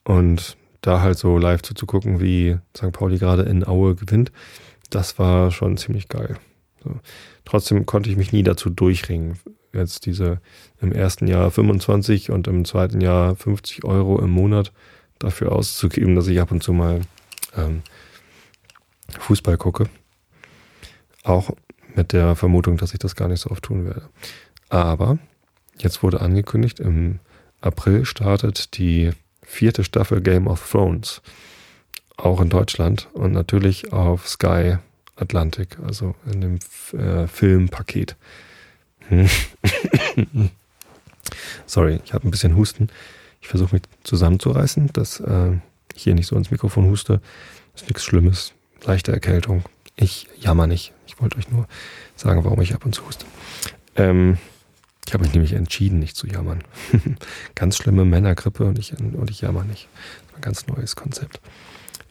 und 0.04 0.56
da 0.80 1.00
halt 1.00 1.18
so 1.18 1.38
live 1.38 1.62
zuzugucken, 1.62 2.20
wie 2.20 2.58
St. 2.76 2.92
Pauli 2.92 3.18
gerade 3.18 3.42
in 3.42 3.66
Aue 3.66 3.94
gewinnt, 3.94 4.32
das 4.90 5.18
war 5.18 5.50
schon 5.50 5.76
ziemlich 5.76 6.08
geil. 6.08 6.36
So. 6.82 7.00
Trotzdem 7.44 7.86
konnte 7.86 8.10
ich 8.10 8.16
mich 8.16 8.32
nie 8.32 8.42
dazu 8.42 8.70
durchringen, 8.70 9.38
jetzt 9.72 10.06
diese 10.06 10.40
im 10.80 10.92
ersten 10.92 11.26
Jahr 11.26 11.50
25 11.50 12.30
und 12.30 12.46
im 12.48 12.64
zweiten 12.64 13.00
Jahr 13.00 13.34
50 13.34 13.84
Euro 13.84 14.20
im 14.20 14.30
Monat 14.30 14.72
dafür 15.18 15.52
auszugeben, 15.52 16.14
dass 16.14 16.28
ich 16.28 16.40
ab 16.40 16.50
und 16.50 16.62
zu 16.62 16.72
mal 16.72 17.00
ähm, 17.56 17.82
Fußball 19.18 19.56
gucke. 19.56 19.88
Auch 21.22 21.50
mit 21.94 22.12
der 22.12 22.36
Vermutung, 22.36 22.76
dass 22.76 22.92
ich 22.92 22.98
das 22.98 23.16
gar 23.16 23.28
nicht 23.28 23.40
so 23.40 23.50
oft 23.50 23.62
tun 23.62 23.86
werde. 23.86 24.08
Aber 24.68 25.18
jetzt 25.78 26.02
wurde 26.02 26.20
angekündigt, 26.20 26.80
im 26.80 27.20
April 27.60 28.04
startet 28.04 28.76
die 28.76 29.12
vierte 29.42 29.84
Staffel 29.84 30.20
Game 30.20 30.46
of 30.46 30.70
Thrones. 30.70 31.22
Auch 32.16 32.40
in 32.40 32.48
Deutschland 32.48 33.08
und 33.12 33.32
natürlich 33.32 33.92
auf 33.92 34.28
Sky 34.28 34.76
Atlantic, 35.16 35.78
also 35.84 36.14
in 36.30 36.40
dem 36.40 36.58
äh, 36.98 37.26
Filmpaket. 37.26 38.16
Sorry, 41.66 42.00
ich 42.04 42.12
habe 42.12 42.28
ein 42.28 42.30
bisschen 42.30 42.56
Husten. 42.56 42.88
Ich 43.40 43.48
versuche 43.48 43.74
mich 43.74 43.82
zusammenzureißen, 44.04 44.90
dass 44.92 45.20
äh, 45.20 45.52
ich 45.94 46.04
hier 46.04 46.14
nicht 46.14 46.26
so 46.26 46.36
ins 46.36 46.50
Mikrofon 46.50 46.86
huste. 46.86 47.20
Ist 47.74 47.88
nichts 47.88 48.04
Schlimmes 48.04 48.54
leichte 48.84 49.12
Erkältung. 49.12 49.64
Ich 49.96 50.26
jammer 50.38 50.66
nicht. 50.66 50.92
Ich 51.06 51.20
wollte 51.20 51.38
euch 51.38 51.50
nur 51.50 51.66
sagen, 52.16 52.44
warum 52.44 52.60
ich 52.60 52.74
ab 52.74 52.84
und 52.84 52.94
zu 52.94 53.06
huste. 53.06 53.26
Ähm, 53.96 54.38
ich 55.06 55.12
habe 55.12 55.24
mich 55.24 55.34
nämlich 55.34 55.52
entschieden, 55.52 55.98
nicht 55.98 56.16
zu 56.16 56.26
jammern. 56.26 56.64
ganz 57.54 57.76
schlimme 57.76 58.04
Männergrippe 58.04 58.64
und 58.64 58.78
ich, 58.78 58.94
und 58.98 59.30
ich 59.30 59.42
jammer 59.42 59.64
nicht. 59.64 59.88
Ein 60.34 60.40
ganz 60.40 60.66
neues 60.66 60.96
Konzept. 60.96 61.40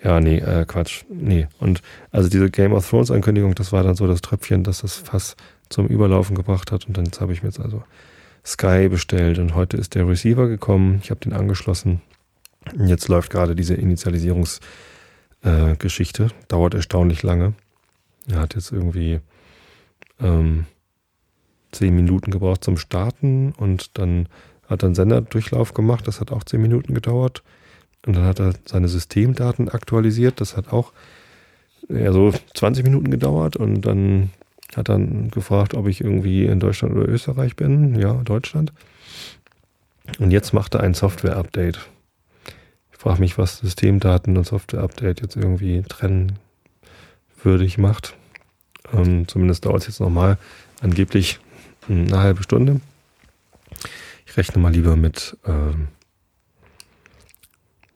Ja, 0.04 0.20
nee, 0.20 0.38
äh, 0.38 0.66
Quatsch. 0.66 1.04
Nee. 1.10 1.48
Und 1.60 1.82
also 2.12 2.30
diese 2.30 2.50
Game 2.50 2.74
of 2.74 2.90
Thrones 2.90 3.10
Ankündigung, 3.10 3.56
das 3.56 3.72
war 3.72 3.84
dann 3.84 3.96
so 3.96 4.06
das 4.08 4.22
Tröpfchen, 4.22 4.64
das 4.64 4.82
das 4.82 4.96
Fass 4.96 5.36
zum 5.70 5.88
Überlaufen 5.88 6.36
gebracht 6.36 6.72
hat. 6.72 6.88
Und 6.88 6.98
dann 6.98 7.10
habe 7.20 7.34
ich 7.34 7.42
mir 7.42 7.50
jetzt 7.50 7.60
also 7.60 7.84
Sky 8.46 8.90
bestellt 8.90 9.40
und 9.40 9.56
heute 9.56 9.78
ist 9.78 9.96
der 9.96 10.08
Receiver 10.08 10.48
gekommen. 10.48 11.00
Ich 11.02 11.10
habe 11.10 11.22
den 11.22 11.34
angeschlossen. 11.34 12.02
Jetzt 12.78 13.08
läuft 13.08 13.30
gerade 13.30 13.56
diese 13.56 13.74
Initialisierungs- 13.74 14.60
äh, 15.44 15.76
Geschichte. 15.78 16.30
Dauert 16.48 16.74
erstaunlich 16.74 17.24
lange. 17.24 17.54
Er 18.28 18.40
hat 18.40 18.56
jetzt 18.56 18.72
irgendwie 18.72 19.20
ähm, 20.20 20.66
zehn 21.72 21.96
Minuten 21.96 22.32
gebraucht 22.32 22.64
zum 22.64 22.78
Starten 22.78 23.54
und 23.58 23.98
dann 23.98 24.28
hat 24.68 24.84
er 24.84 24.88
einen 24.88 24.96
Senderdurchlauf 24.96 25.74
gemacht. 25.74 26.08
Das 26.08 26.20
hat 26.20 26.32
auch 26.32 26.44
zehn 26.44 26.62
Minuten 26.62 26.94
gedauert. 26.94 27.44
Und 28.06 28.16
dann 28.16 28.26
hat 28.26 28.40
er 28.40 28.54
seine 28.66 28.88
Systemdaten 28.88 29.70
aktualisiert. 29.70 30.42
Das 30.42 30.58
hat 30.58 30.72
auch 30.72 30.94
ja, 31.90 32.12
so 32.12 32.34
20 32.54 32.84
Minuten 32.84 33.12
gedauert. 33.12 33.56
Und 33.56 33.82
dann 33.82 34.32
hat 34.76 34.90
er 34.90 35.00
gefragt, 35.00 35.74
ob 35.74 35.88
ich 35.88 36.02
irgendwie 36.02 36.46
in 36.46 36.60
Deutschland 36.60 36.96
oder 36.96 37.08
Österreich 37.08 37.56
bin. 37.56 38.00
Ja, 38.00 38.14
Deutschland. 38.24 38.74
Und 40.20 40.32
jetzt 40.32 40.54
macht 40.54 40.76
er 40.76 40.82
ein 40.82 40.94
Software-Update 40.94 41.80
frage 43.04 43.20
mich, 43.20 43.38
was 43.38 43.58
Systemdaten 43.58 44.38
und 44.38 44.46
Software-Update 44.46 45.20
jetzt 45.20 45.36
irgendwie 45.36 45.84
trennwürdig 45.84 47.78
macht. 47.78 48.16
Ähm, 48.94 49.28
zumindest 49.28 49.66
dauert 49.66 49.82
es 49.82 49.88
jetzt 49.88 50.00
nochmal 50.00 50.38
angeblich 50.80 51.40
eine 51.90 52.20
halbe 52.20 52.44
Stunde. 52.44 52.80
Ich 54.26 54.38
rechne 54.38 54.62
mal 54.62 54.72
lieber 54.72 54.96
mit 54.96 55.38
ähm, 55.46 55.90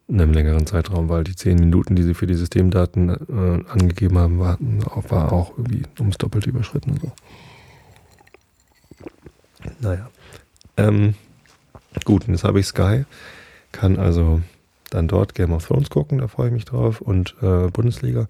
in 0.08 0.20
einem 0.20 0.34
längeren 0.34 0.66
Zeitraum, 0.66 1.08
weil 1.08 1.24
die 1.24 1.34
zehn 1.34 1.56
Minuten, 1.56 1.96
die 1.96 2.02
sie 2.02 2.12
für 2.12 2.26
die 2.26 2.34
Systemdaten 2.34 3.08
äh, 3.08 3.70
angegeben 3.70 4.18
haben, 4.18 4.38
waren, 4.40 4.84
war 5.08 5.32
auch 5.32 5.56
irgendwie 5.56 5.84
ums 5.98 6.18
Doppelte 6.18 6.50
überschritten. 6.50 6.90
Und 6.90 7.00
so. 7.00 7.12
Naja. 9.80 10.10
Ähm, 10.76 11.14
gut, 12.04 12.28
und 12.28 12.34
jetzt 12.34 12.44
habe 12.44 12.60
ich 12.60 12.66
Sky, 12.66 13.06
kann 13.72 13.98
also 13.98 14.42
dann 14.90 15.08
dort 15.08 15.34
Game 15.34 15.52
of 15.52 15.66
Thrones 15.66 15.90
gucken, 15.90 16.18
da 16.18 16.28
freue 16.28 16.48
ich 16.48 16.54
mich 16.54 16.64
drauf, 16.64 17.00
und 17.00 17.34
äh, 17.42 17.68
Bundesliga. 17.68 18.26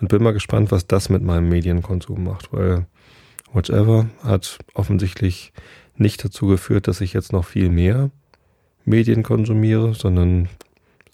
Und 0.00 0.08
bin 0.08 0.22
mal 0.22 0.32
gespannt, 0.32 0.70
was 0.70 0.86
das 0.86 1.08
mit 1.08 1.22
meinem 1.22 1.48
Medienkonsum 1.48 2.22
macht, 2.24 2.52
weil 2.52 2.86
Whatever 3.52 4.06
hat 4.22 4.58
offensichtlich 4.74 5.52
nicht 5.96 6.24
dazu 6.24 6.46
geführt, 6.46 6.88
dass 6.88 7.00
ich 7.00 7.12
jetzt 7.12 7.32
noch 7.32 7.44
viel 7.44 7.70
mehr 7.70 8.10
Medien 8.84 9.22
konsumiere, 9.22 9.94
sondern 9.94 10.48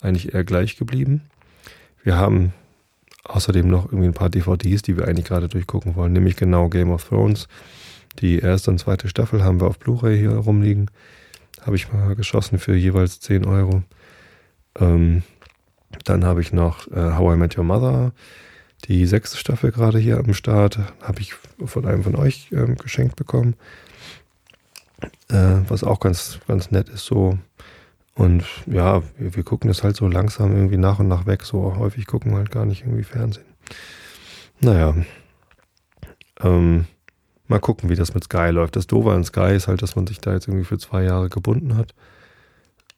eigentlich 0.00 0.34
eher 0.34 0.44
gleich 0.44 0.76
geblieben. 0.76 1.22
Wir 2.02 2.16
haben 2.16 2.52
außerdem 3.24 3.68
noch 3.68 3.86
irgendwie 3.86 4.08
ein 4.08 4.14
paar 4.14 4.28
DVDs, 4.28 4.82
die 4.82 4.96
wir 4.96 5.06
eigentlich 5.06 5.26
gerade 5.26 5.48
durchgucken 5.48 5.94
wollen, 5.94 6.12
nämlich 6.12 6.36
genau 6.36 6.68
Game 6.68 6.90
of 6.90 7.08
Thrones. 7.08 7.48
Die 8.18 8.40
erste 8.40 8.70
und 8.70 8.78
zweite 8.78 9.08
Staffel 9.08 9.42
haben 9.42 9.60
wir 9.60 9.68
auf 9.68 9.78
Blu-ray 9.78 10.18
hier 10.18 10.32
rumliegen. 10.32 10.90
Habe 11.62 11.76
ich 11.76 11.92
mal 11.92 12.14
geschossen 12.14 12.58
für 12.58 12.74
jeweils 12.74 13.20
10 13.20 13.44
Euro. 13.46 13.82
Ähm, 14.78 15.22
dann 16.04 16.24
habe 16.24 16.40
ich 16.40 16.52
noch 16.52 16.90
äh, 16.90 17.12
How 17.16 17.34
I 17.34 17.38
Met 17.38 17.56
Your 17.56 17.64
Mother, 17.64 18.12
die 18.84 19.06
sechste 19.06 19.36
Staffel 19.36 19.70
gerade 19.70 19.98
hier 19.98 20.18
am 20.18 20.34
Start. 20.34 20.78
Habe 21.02 21.20
ich 21.20 21.34
von 21.64 21.86
einem 21.86 22.02
von 22.02 22.16
euch 22.16 22.48
ähm, 22.52 22.76
geschenkt 22.76 23.16
bekommen. 23.16 23.54
Äh, 25.28 25.60
was 25.68 25.84
auch 25.84 26.00
ganz, 26.00 26.38
ganz 26.46 26.70
nett 26.70 26.88
ist 26.88 27.06
so. 27.06 27.38
Und 28.14 28.44
ja, 28.66 29.02
wir, 29.16 29.36
wir, 29.36 29.42
gucken 29.42 29.68
das 29.68 29.82
halt 29.82 29.96
so 29.96 30.06
langsam 30.06 30.54
irgendwie 30.54 30.76
nach 30.76 30.98
und 30.98 31.08
nach 31.08 31.26
weg. 31.26 31.44
So 31.44 31.76
häufig 31.76 32.06
gucken 32.06 32.32
wir 32.32 32.38
halt 32.38 32.50
gar 32.50 32.66
nicht 32.66 32.82
irgendwie 32.82 33.04
Fernsehen. 33.04 33.46
Naja. 34.60 34.94
Ähm, 36.40 36.86
mal 37.48 37.60
gucken, 37.60 37.88
wie 37.88 37.94
das 37.94 38.14
mit 38.14 38.24
Sky 38.24 38.50
läuft. 38.50 38.76
Das 38.76 38.86
Doofe 38.86 39.12
an 39.12 39.24
Sky 39.24 39.54
ist 39.54 39.68
halt, 39.68 39.82
dass 39.82 39.96
man 39.96 40.06
sich 40.06 40.20
da 40.20 40.32
jetzt 40.34 40.48
irgendwie 40.48 40.64
für 40.64 40.78
zwei 40.78 41.04
Jahre 41.04 41.30
gebunden 41.30 41.76
hat. 41.76 41.94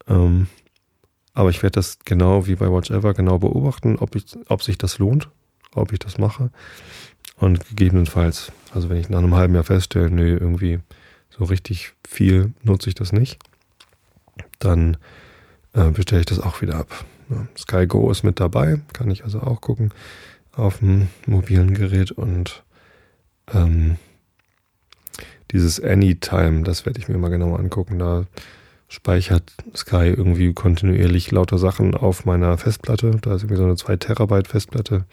Ähm, 0.09 0.49
aber 1.35 1.51
ich 1.51 1.63
werde 1.63 1.75
das 1.75 1.99
genau 2.05 2.47
wie 2.47 2.55
bei 2.55 2.71
Watch 2.71 2.91
Ever 2.91 3.13
genau 3.13 3.39
beobachten, 3.39 3.97
ob, 3.97 4.15
ich, 4.15 4.25
ob 4.49 4.63
sich 4.63 4.79
das 4.79 4.99
lohnt, 4.99 5.29
ob 5.75 5.93
ich 5.93 5.99
das 5.99 6.19
mache. 6.19 6.51
Und 7.37 7.69
gegebenenfalls, 7.69 8.53
also 8.73 8.89
wenn 8.89 8.99
ich 8.99 9.09
nach 9.09 9.19
einem 9.19 9.35
halben 9.35 9.55
Jahr 9.55 9.65
feststelle, 9.65 10.11
nee, 10.11 10.31
irgendwie 10.31 10.79
so 11.31 11.45
richtig 11.45 11.93
viel 12.07 12.55
nutze 12.63 12.89
ich 12.89 12.95
das 12.95 13.13
nicht, 13.13 13.39
dann 14.61 14.97
äh, 15.73 15.91
bestelle 15.91 16.21
ich 16.21 16.27
das 16.27 16.39
auch 16.39 16.63
wieder 16.63 16.77
ab. 16.77 17.05
Ja, 17.29 17.47
Sky 17.59 17.87
Go 17.87 18.11
ist 18.11 18.23
mit 18.23 18.39
dabei, 18.39 18.81
kann 18.93 19.11
ich 19.11 19.25
also 19.25 19.41
auch 19.41 19.61
gucken 19.61 19.93
auf 20.53 20.79
dem 20.79 21.09
mobilen 21.27 21.75
Gerät 21.75 22.13
und 22.13 22.63
ähm, 23.53 23.97
dieses 25.51 25.83
Anytime, 25.83 26.63
das 26.63 26.87
werde 26.87 26.99
ich 26.99 27.09
mir 27.09 27.19
mal 27.19 27.29
genauer 27.29 27.59
angucken. 27.59 27.99
Da 27.99 28.27
speichert 28.95 29.53
Sky 29.75 30.15
irgendwie 30.17 30.53
kontinuierlich 30.53 31.31
lauter 31.31 31.59
Sachen 31.59 31.95
auf 31.95 32.25
meiner 32.25 32.57
Festplatte. 32.57 33.11
Da 33.21 33.35
ist 33.35 33.43
irgendwie 33.43 33.57
so 33.57 33.65
eine 33.65 33.77
2 33.77 33.97
Terabyte 33.97 34.49
Festplatte 34.49 35.05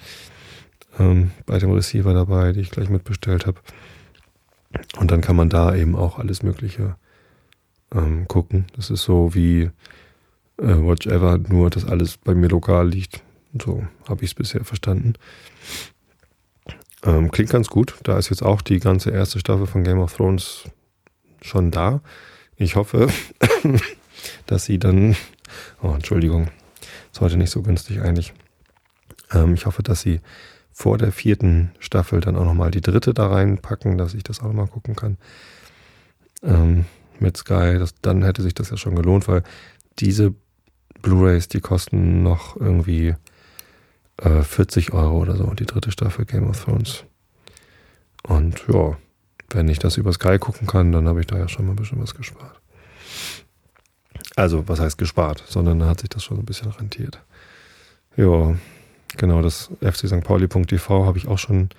ähm, 0.99 1.31
bei 1.45 1.57
dem 1.57 1.71
Receiver 1.71 2.13
dabei, 2.13 2.53
die 2.53 2.61
ich 2.61 2.71
gleich 2.71 2.89
mitbestellt 2.89 3.47
habe. 3.47 3.59
Und 4.97 5.11
dann 5.11 5.21
kann 5.21 5.35
man 5.35 5.49
da 5.49 5.75
eben 5.75 5.95
auch 5.95 6.19
alles 6.19 6.43
Mögliche 6.43 6.95
ähm, 7.93 8.27
gucken. 8.27 8.65
Das 8.75 8.89
ist 8.89 9.03
so 9.03 9.33
wie 9.33 9.63
äh, 10.57 10.77
Watch 10.77 11.07
Ever, 11.07 11.39
nur 11.39 11.69
dass 11.69 11.85
alles 11.85 12.17
bei 12.17 12.35
mir 12.35 12.47
lokal 12.47 12.87
liegt. 12.87 13.23
So 13.61 13.85
habe 14.07 14.23
ich 14.23 14.31
es 14.31 14.35
bisher 14.35 14.63
verstanden. 14.63 15.15
Ähm, 17.03 17.31
klingt 17.31 17.49
ganz 17.49 17.67
gut. 17.67 17.95
Da 18.03 18.17
ist 18.17 18.29
jetzt 18.29 18.43
auch 18.43 18.61
die 18.61 18.79
ganze 18.79 19.09
erste 19.09 19.39
Staffel 19.39 19.65
von 19.65 19.83
Game 19.83 19.99
of 19.99 20.13
Thrones 20.13 20.65
schon 21.41 21.71
da. 21.71 22.01
Ich 22.61 22.75
hoffe, 22.75 23.07
dass 24.45 24.65
sie 24.65 24.77
dann. 24.77 25.15
Oh, 25.81 25.93
Entschuldigung. 25.95 26.49
Ist 27.11 27.19
heute 27.19 27.37
nicht 27.37 27.49
so 27.49 27.63
günstig 27.63 28.01
eigentlich. 28.01 28.33
Ähm, 29.31 29.55
ich 29.55 29.65
hoffe, 29.65 29.81
dass 29.81 30.01
sie 30.01 30.21
vor 30.71 30.99
der 30.99 31.11
vierten 31.11 31.71
Staffel 31.79 32.19
dann 32.19 32.35
auch 32.35 32.45
nochmal 32.45 32.69
die 32.69 32.81
dritte 32.81 33.15
da 33.15 33.27
reinpacken, 33.29 33.97
dass 33.97 34.13
ich 34.13 34.21
das 34.21 34.41
auch 34.41 34.45
nochmal 34.45 34.67
gucken 34.67 34.95
kann. 34.95 35.17
Ähm, 36.43 36.85
mit 37.19 37.35
Sky, 37.35 37.77
das, 37.79 37.95
dann 37.99 38.23
hätte 38.23 38.43
sich 38.43 38.53
das 38.53 38.69
ja 38.69 38.77
schon 38.77 38.95
gelohnt, 38.95 39.27
weil 39.27 39.41
diese 39.97 40.35
Blu-rays, 41.01 41.47
die 41.47 41.61
kosten 41.61 42.21
noch 42.21 42.57
irgendwie 42.57 43.15
äh, 44.17 44.43
40 44.43 44.93
Euro 44.93 45.17
oder 45.17 45.35
so, 45.35 45.51
die 45.55 45.65
dritte 45.65 45.89
Staffel 45.91 46.25
Game 46.25 46.47
of 46.47 46.63
Thrones. 46.63 47.05
Und 48.21 48.63
ja, 48.71 48.97
wenn 49.53 49.67
ich 49.67 49.79
das 49.79 49.97
über 49.97 50.13
Sky 50.13 50.37
gucken 50.39 50.67
kann, 50.67 50.91
dann 50.91 51.07
habe 51.07 51.19
ich 51.19 51.27
da 51.27 51.37
ja 51.37 51.47
schon 51.47 51.65
mal 51.65 51.73
ein 51.73 51.77
bisschen 51.77 52.01
was 52.01 52.15
gespart. 52.15 52.59
Also, 54.35 54.67
was 54.67 54.79
heißt 54.79 54.97
gespart, 54.97 55.43
sondern 55.47 55.83
hat 55.85 56.01
sich 56.01 56.09
das 56.09 56.23
schon 56.23 56.39
ein 56.39 56.45
bisschen 56.45 56.71
rentiert. 56.71 57.19
Ja, 58.15 58.55
genau, 59.17 59.41
das 59.41 59.69
FC 59.81 60.07
St. 60.07 60.23
Pauli.tv 60.23 61.05
habe 61.05 61.17
ich 61.17 61.27
auch 61.27 61.37
schon 61.37 61.69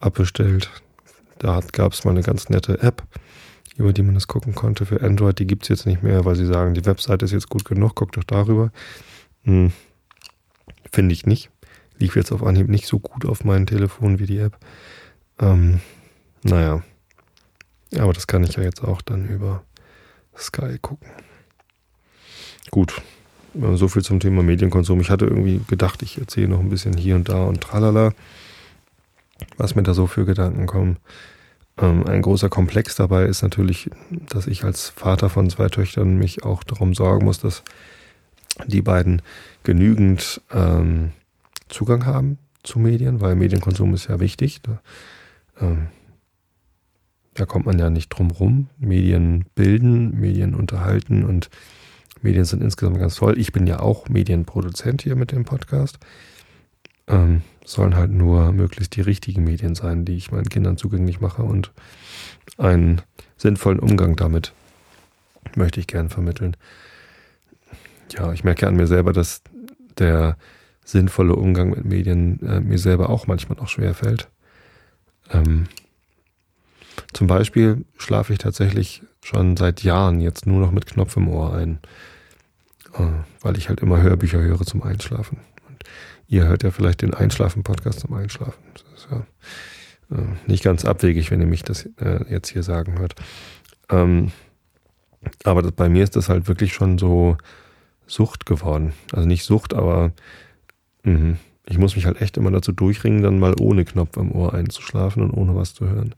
abbestellt. 0.00 0.70
Da 1.38 1.60
gab 1.72 1.92
es 1.92 2.04
mal 2.04 2.10
eine 2.10 2.22
ganz 2.22 2.48
nette 2.48 2.80
App, 2.82 3.02
über 3.76 3.92
die 3.92 4.02
man 4.02 4.14
das 4.14 4.28
gucken 4.28 4.54
konnte. 4.54 4.86
Für 4.86 5.02
Android, 5.02 5.38
die 5.38 5.46
gibt 5.46 5.64
es 5.64 5.68
jetzt 5.68 5.86
nicht 5.86 6.02
mehr, 6.02 6.24
weil 6.24 6.36
sie 6.36 6.46
sagen, 6.46 6.74
die 6.74 6.86
Webseite 6.86 7.24
ist 7.24 7.32
jetzt 7.32 7.48
gut 7.48 7.64
genug, 7.64 7.94
guckt 7.94 8.16
doch 8.16 8.24
darüber. 8.24 8.72
Hm, 9.44 9.72
Finde 10.92 11.14
ich 11.14 11.26
nicht. 11.26 11.50
Lief 11.98 12.16
jetzt 12.16 12.32
auf 12.32 12.42
Anhieb 12.42 12.68
nicht 12.68 12.86
so 12.86 12.98
gut 12.98 13.24
auf 13.24 13.44
meinem 13.44 13.66
Telefon 13.66 14.18
wie 14.18 14.26
die 14.26 14.38
App. 14.38 14.58
Ähm, 15.40 15.80
naja. 16.42 16.82
Aber 17.98 18.12
das 18.12 18.26
kann 18.26 18.44
ich 18.44 18.56
ja 18.56 18.62
jetzt 18.62 18.82
auch 18.82 19.02
dann 19.02 19.28
über 19.28 19.62
Sky 20.36 20.78
gucken. 20.80 21.10
Gut. 22.70 23.02
So 23.54 23.88
viel 23.88 24.02
zum 24.02 24.18
Thema 24.18 24.42
Medienkonsum. 24.42 25.00
Ich 25.00 25.10
hatte 25.10 25.26
irgendwie 25.26 25.60
gedacht, 25.68 26.02
ich 26.02 26.18
erzähle 26.18 26.48
noch 26.48 26.60
ein 26.60 26.70
bisschen 26.70 26.96
hier 26.96 27.16
und 27.16 27.28
da 27.28 27.44
und 27.44 27.60
tralala, 27.60 28.14
was 29.58 29.74
mir 29.74 29.82
da 29.82 29.92
so 29.92 30.06
für 30.06 30.24
Gedanken 30.24 30.66
kommen. 30.66 30.96
Ähm, 31.76 32.06
ein 32.06 32.22
großer 32.22 32.48
Komplex 32.48 32.96
dabei 32.96 33.24
ist 33.24 33.42
natürlich, 33.42 33.90
dass 34.10 34.46
ich 34.46 34.64
als 34.64 34.88
Vater 34.88 35.28
von 35.28 35.50
zwei 35.50 35.68
Töchtern 35.68 36.16
mich 36.16 36.44
auch 36.44 36.64
darum 36.64 36.94
sorgen 36.94 37.26
muss, 37.26 37.40
dass 37.40 37.62
die 38.66 38.82
beiden 38.82 39.20
genügend 39.64 40.40
ähm, 40.52 41.12
Zugang 41.68 42.06
haben 42.06 42.38
zu 42.62 42.78
Medien, 42.78 43.20
weil 43.20 43.34
Medienkonsum 43.34 43.92
ist 43.92 44.08
ja 44.08 44.18
wichtig. 44.20 44.60
Da, 44.62 44.80
ähm, 45.60 45.88
da 47.34 47.46
kommt 47.46 47.66
man 47.66 47.78
ja 47.78 47.90
nicht 47.90 48.08
drum 48.08 48.30
rum. 48.30 48.68
Medien 48.78 49.46
bilden, 49.54 50.18
Medien 50.20 50.54
unterhalten 50.54 51.24
und 51.24 51.50
Medien 52.20 52.44
sind 52.44 52.62
insgesamt 52.62 52.98
ganz 52.98 53.16
toll. 53.16 53.38
Ich 53.38 53.52
bin 53.52 53.66
ja 53.66 53.80
auch 53.80 54.08
Medienproduzent 54.08 55.02
hier 55.02 55.16
mit 55.16 55.32
dem 55.32 55.44
Podcast. 55.44 55.98
Ähm, 57.08 57.42
sollen 57.64 57.96
halt 57.96 58.10
nur 58.12 58.52
möglichst 58.52 58.96
die 58.96 59.00
richtigen 59.00 59.44
Medien 59.44 59.74
sein, 59.74 60.04
die 60.04 60.16
ich 60.16 60.30
meinen 60.30 60.48
Kindern 60.48 60.76
zugänglich 60.76 61.20
mache 61.20 61.42
und 61.42 61.72
einen 62.58 63.02
sinnvollen 63.36 63.80
Umgang 63.80 64.16
damit 64.16 64.52
möchte 65.56 65.80
ich 65.80 65.86
gern 65.86 66.08
vermitteln. 66.08 66.56
Ja, 68.12 68.32
ich 68.32 68.44
merke 68.44 68.66
an 68.66 68.76
mir 68.76 68.86
selber, 68.86 69.12
dass 69.12 69.42
der 69.98 70.36
sinnvolle 70.84 71.34
Umgang 71.34 71.70
mit 71.70 71.84
Medien 71.84 72.40
äh, 72.42 72.60
mir 72.60 72.78
selber 72.78 73.10
auch 73.10 73.26
manchmal 73.26 73.58
noch 73.58 73.68
schwer 73.68 73.94
fällt. 73.94 74.28
Ähm, 75.30 75.66
zum 77.12 77.26
Beispiel 77.26 77.84
schlafe 77.96 78.32
ich 78.32 78.38
tatsächlich 78.38 79.02
schon 79.22 79.56
seit 79.56 79.82
Jahren 79.82 80.20
jetzt 80.20 80.46
nur 80.46 80.60
noch 80.60 80.72
mit 80.72 80.86
Knopf 80.86 81.16
im 81.16 81.28
Ohr 81.28 81.54
ein, 81.54 81.78
äh, 82.94 83.04
weil 83.40 83.56
ich 83.56 83.68
halt 83.68 83.80
immer 83.80 84.00
Hörbücher 84.00 84.40
höre 84.40 84.60
zum 84.60 84.82
Einschlafen. 84.82 85.38
Und 85.68 85.84
ihr 86.26 86.46
hört 86.46 86.62
ja 86.62 86.70
vielleicht 86.70 87.02
den 87.02 87.14
Einschlafen-Podcast 87.14 88.00
zum 88.00 88.14
Einschlafen. 88.14 88.62
Das 88.74 89.04
ist 89.04 89.08
ja 89.10 90.16
äh, 90.16 90.26
nicht 90.46 90.64
ganz 90.64 90.84
abwegig, 90.84 91.30
wenn 91.30 91.40
ihr 91.40 91.46
mich 91.46 91.62
das 91.62 91.86
äh, 92.00 92.24
jetzt 92.28 92.48
hier 92.48 92.62
sagen 92.62 92.98
hört. 92.98 93.14
Ähm, 93.90 94.32
aber 95.44 95.62
bei 95.70 95.88
mir 95.88 96.02
ist 96.02 96.16
das 96.16 96.28
halt 96.28 96.48
wirklich 96.48 96.72
schon 96.72 96.98
so 96.98 97.36
Sucht 98.06 98.46
geworden. 98.46 98.92
Also 99.12 99.26
nicht 99.28 99.44
Sucht, 99.44 99.74
aber 99.74 100.12
mh, 101.04 101.36
ich 101.66 101.78
muss 101.78 101.96
mich 101.96 102.06
halt 102.06 102.20
echt 102.20 102.36
immer 102.36 102.50
dazu 102.50 102.72
durchringen, 102.72 103.22
dann 103.22 103.38
mal 103.38 103.54
ohne 103.60 103.84
Knopf 103.84 104.16
im 104.16 104.32
Ohr 104.32 104.52
einzuschlafen 104.52 105.22
und 105.22 105.30
ohne 105.30 105.54
was 105.54 105.74
zu 105.74 105.88
hören. 105.88 106.14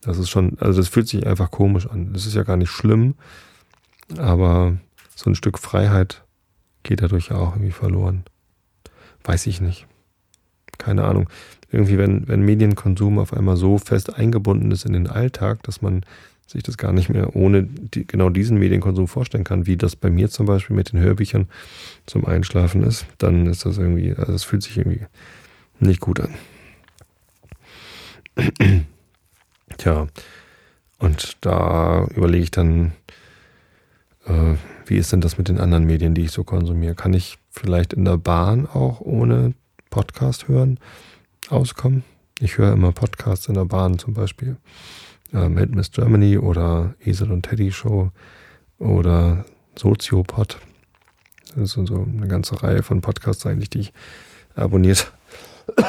Das 0.00 0.18
ist 0.18 0.28
schon, 0.28 0.56
also 0.60 0.80
das 0.80 0.88
fühlt 0.88 1.08
sich 1.08 1.26
einfach 1.26 1.50
komisch 1.50 1.88
an. 1.88 2.12
Das 2.12 2.26
ist 2.26 2.34
ja 2.34 2.42
gar 2.44 2.56
nicht 2.56 2.70
schlimm, 2.70 3.14
aber 4.16 4.76
so 5.14 5.30
ein 5.30 5.34
Stück 5.34 5.58
Freiheit 5.58 6.24
geht 6.82 7.02
dadurch 7.02 7.28
ja 7.28 7.36
auch 7.36 7.54
irgendwie 7.54 7.72
verloren. 7.72 8.24
Weiß 9.24 9.46
ich 9.46 9.60
nicht. 9.60 9.86
Keine 10.78 11.04
Ahnung. 11.04 11.28
Irgendwie, 11.70 11.98
wenn, 11.98 12.28
wenn 12.28 12.40
Medienkonsum 12.42 13.18
auf 13.18 13.32
einmal 13.32 13.56
so 13.56 13.78
fest 13.78 14.14
eingebunden 14.14 14.70
ist 14.70 14.86
in 14.86 14.92
den 14.92 15.08
Alltag, 15.08 15.62
dass 15.64 15.82
man 15.82 16.04
sich 16.46 16.62
das 16.62 16.78
gar 16.78 16.92
nicht 16.92 17.10
mehr 17.10 17.36
ohne 17.36 17.64
die, 17.64 18.06
genau 18.06 18.30
diesen 18.30 18.58
Medienkonsum 18.58 19.06
vorstellen 19.06 19.44
kann, 19.44 19.66
wie 19.66 19.76
das 19.76 19.96
bei 19.96 20.08
mir 20.08 20.30
zum 20.30 20.46
Beispiel 20.46 20.74
mit 20.74 20.92
den 20.92 21.00
Hörbüchern 21.00 21.48
zum 22.06 22.24
Einschlafen 22.24 22.82
ist, 22.84 23.04
dann 23.18 23.46
ist 23.46 23.66
das 23.66 23.76
irgendwie, 23.76 24.14
also 24.14 24.32
es 24.32 24.44
fühlt 24.44 24.62
sich 24.62 24.78
irgendwie 24.78 25.04
nicht 25.78 26.00
gut 26.00 26.20
an. 26.20 26.30
Tja, 29.78 30.08
und 30.98 31.36
da 31.40 32.04
überlege 32.14 32.42
ich 32.42 32.50
dann, 32.50 32.92
äh, 34.26 34.56
wie 34.86 34.96
ist 34.96 35.12
denn 35.12 35.20
das 35.20 35.38
mit 35.38 35.48
den 35.48 35.60
anderen 35.60 35.84
Medien, 35.84 36.14
die 36.14 36.22
ich 36.22 36.32
so 36.32 36.42
konsumiere? 36.42 36.96
Kann 36.96 37.14
ich 37.14 37.38
vielleicht 37.50 37.92
in 37.92 38.04
der 38.04 38.18
Bahn 38.18 38.66
auch 38.66 39.00
ohne 39.00 39.54
Podcast 39.88 40.48
hören 40.48 40.80
auskommen? 41.48 42.02
Ich 42.40 42.58
höre 42.58 42.72
immer 42.72 42.90
Podcasts 42.90 43.46
in 43.46 43.54
der 43.54 43.64
Bahn 43.66 43.98
zum 43.98 44.14
Beispiel 44.14 44.56
äh, 45.32 45.48
Mad 45.48 45.74
Miss 45.74 45.92
Germany 45.92 46.38
oder 46.38 46.94
Esel 47.04 47.30
und 47.30 47.42
Teddy 47.42 47.70
Show 47.70 48.10
oder 48.78 49.44
Soziopod. 49.76 50.58
Das 51.54 51.70
sind 51.72 51.86
so 51.86 52.04
eine 52.04 52.26
ganze 52.26 52.62
Reihe 52.62 52.82
von 52.82 53.00
Podcasts 53.00 53.46
eigentlich, 53.46 53.70
die 53.70 53.80
ich 53.80 53.92
abonniert 54.56 55.12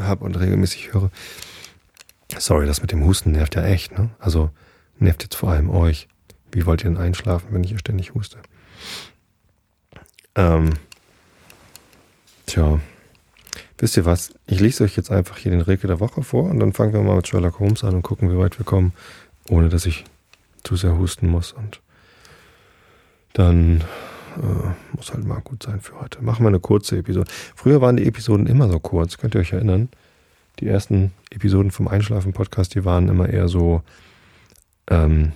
habe 0.00 0.24
und 0.24 0.38
regelmäßig 0.38 0.92
höre. 0.92 1.10
Sorry, 2.38 2.66
das 2.66 2.82
mit 2.82 2.92
dem 2.92 3.04
Husten 3.04 3.32
nervt 3.32 3.54
ja 3.54 3.64
echt, 3.64 3.96
ne? 3.96 4.10
Also 4.18 4.50
nervt 4.98 5.22
jetzt 5.22 5.36
vor 5.36 5.50
allem 5.50 5.70
euch. 5.70 6.08
Wie 6.52 6.66
wollt 6.66 6.82
ihr 6.84 6.90
denn 6.90 6.98
einschlafen, 6.98 7.48
wenn 7.50 7.64
ich 7.64 7.70
hier 7.70 7.78
ständig 7.78 8.14
huste? 8.14 8.38
Ähm, 10.36 10.74
tja, 12.46 12.80
Wisst 13.78 13.96
ihr 13.96 14.04
was? 14.04 14.32
Ich 14.46 14.60
lese 14.60 14.84
euch 14.84 14.96
jetzt 14.96 15.10
einfach 15.10 15.36
hier 15.36 15.50
den 15.50 15.60
Rilke 15.60 15.86
der 15.86 16.00
Woche 16.00 16.22
vor 16.22 16.44
und 16.44 16.60
dann 16.60 16.72
fangen 16.72 16.92
wir 16.92 17.02
mal 17.02 17.16
mit 17.16 17.26
Sherlock 17.26 17.58
Holmes 17.58 17.82
an 17.82 17.94
und 17.94 18.02
gucken, 18.02 18.30
wie 18.30 18.38
weit 18.38 18.58
wir 18.58 18.64
kommen, 18.64 18.92
ohne 19.48 19.68
dass 19.68 19.84
ich 19.84 20.04
zu 20.62 20.76
sehr 20.76 20.96
husten 20.96 21.28
muss. 21.28 21.52
Und 21.52 21.80
dann 23.32 23.80
äh, 24.36 24.96
muss 24.96 25.12
halt 25.12 25.24
mal 25.24 25.40
gut 25.40 25.64
sein 25.64 25.80
für 25.80 26.00
heute. 26.00 26.22
Machen 26.22 26.44
wir 26.44 26.48
eine 26.48 26.60
kurze 26.60 26.98
Episode. 26.98 27.30
Früher 27.56 27.80
waren 27.80 27.96
die 27.96 28.06
Episoden 28.06 28.46
immer 28.46 28.68
so 28.68 28.78
kurz, 28.78 29.18
könnt 29.18 29.34
ihr 29.34 29.40
euch 29.40 29.52
erinnern? 29.52 29.88
Die 30.60 30.68
ersten 30.68 31.12
Episoden 31.30 31.70
vom 31.70 31.88
Einschlafen-Podcast, 31.88 32.74
die 32.74 32.84
waren 32.84 33.08
immer 33.08 33.28
eher 33.28 33.48
so 33.48 33.82
ähm, 34.88 35.32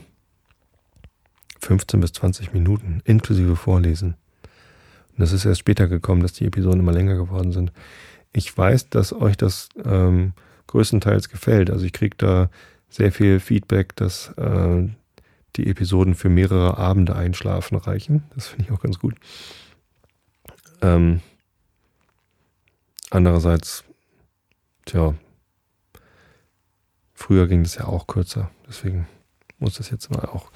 15 1.60 2.00
bis 2.00 2.12
20 2.12 2.52
Minuten, 2.52 3.02
inklusive 3.04 3.56
Vorlesen. 3.56 4.14
Und 5.10 5.20
das 5.20 5.32
ist 5.32 5.44
erst 5.44 5.60
später 5.60 5.88
gekommen, 5.88 6.22
dass 6.22 6.32
die 6.32 6.44
Episoden 6.44 6.80
immer 6.80 6.92
länger 6.92 7.16
geworden 7.16 7.52
sind 7.52 7.72
ich 8.32 8.56
weiß, 8.56 8.90
dass 8.90 9.12
euch 9.12 9.37
das 9.37 9.68
ähm, 9.84 10.32
größtenteils 10.66 11.28
gefällt. 11.28 11.70
Also 11.70 11.84
ich 11.84 11.92
kriege 11.92 12.16
da 12.16 12.50
sehr 12.88 13.12
viel 13.12 13.40
Feedback, 13.40 13.96
dass 13.96 14.28
äh, 14.37 14.88
die 15.56 15.66
Episoden 15.66 16.14
für 16.14 16.28
mehrere 16.28 16.78
Abende 16.78 17.16
einschlafen 17.16 17.76
reichen. 17.76 18.25
Das 18.34 18.46
finde 18.46 18.64
ich 18.64 18.70
auch 18.70 18.80
ganz 18.80 18.98
gut. 18.98 19.14
Ähm, 20.80 21.20
andererseits, 23.10 23.84
tja, 24.88 25.14
früher 27.14 27.47
ging 27.47 27.62
das 27.62 27.76
ja 27.76 27.85
auch 27.85 28.07
kürzer. 28.07 28.50
Deswegen 28.66 29.07
muss 29.59 29.75
das 29.75 29.90
jetzt 29.90 30.11
mal 30.11 30.25
auch 30.25 30.50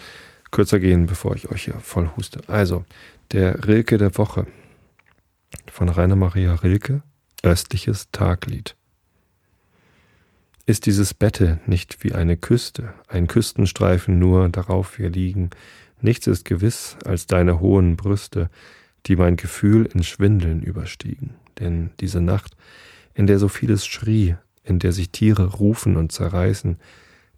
kürzer 0.51 0.81
gehen, 0.81 1.07
bevor 1.07 1.35
ich 1.37 1.51
euch 1.51 1.65
hier 1.65 1.79
voll 1.81 2.11
huste. 2.17 2.41
Also, 2.49 2.85
der 3.33 3.67
Rilke 3.67 3.99
der 3.99 4.17
Woche 4.19 4.47
von 5.71 5.89
Rainer 5.89 6.17
Maria 6.17 6.55
Rilke 6.55 7.03
östliches 7.43 8.09
Taglied. 8.13 8.77
Ist 10.65 10.87
dieses 10.87 11.13
Bette 11.13 11.59
nicht 11.67 12.05
wie 12.05 12.13
eine 12.13 12.37
Küste, 12.37 12.95
ein 13.09 13.27
Küstenstreifen 13.27 14.19
nur, 14.19 14.49
darauf 14.49 14.99
wir 14.99 15.11
liegen, 15.11 15.51
nichts 16.01 16.29
ist 16.29 16.45
gewiss 16.45 16.97
als 17.05 17.27
deine 17.27 17.59
hohen 17.59 17.97
Brüste, 17.97 18.49
die 19.07 19.17
mein 19.17 19.37
Gefühl 19.37 19.87
in 19.87 20.05
Schwindeln 20.05 20.63
überstiegen. 20.63 21.35
Denn 21.59 21.91
diese 21.99 22.21
Nacht, 22.21 22.57
in 23.15 23.27
der 23.27 23.39
so 23.39 23.49
vieles 23.49 23.87
schrie, 23.87 24.37
in 24.65 24.79
der 24.79 24.93
sich 24.93 25.11
Tiere 25.11 25.55
rufen 25.55 25.97
und 25.97 26.13
zerreißen, 26.13 26.79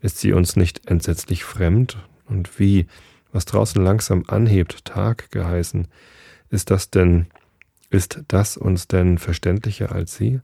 ist 0.00 0.18
sie 0.18 0.32
uns 0.32 0.56
nicht 0.56 0.86
entsetzlich 0.86 1.44
fremd? 1.44 1.98
Und 2.26 2.58
wie, 2.58 2.86
was 3.32 3.44
draußen 3.44 3.82
langsam 3.82 4.24
anhebt, 4.26 4.84
Tag 4.84 5.30
geheißen, 5.30 5.88
ist 6.50 6.70
das 6.70 6.90
denn 6.90 7.26
ist 7.94 8.24
das 8.26 8.56
uns 8.56 8.88
denn 8.88 9.18
verständlicher 9.18 9.92
als 9.92 10.16
sie? 10.16 10.40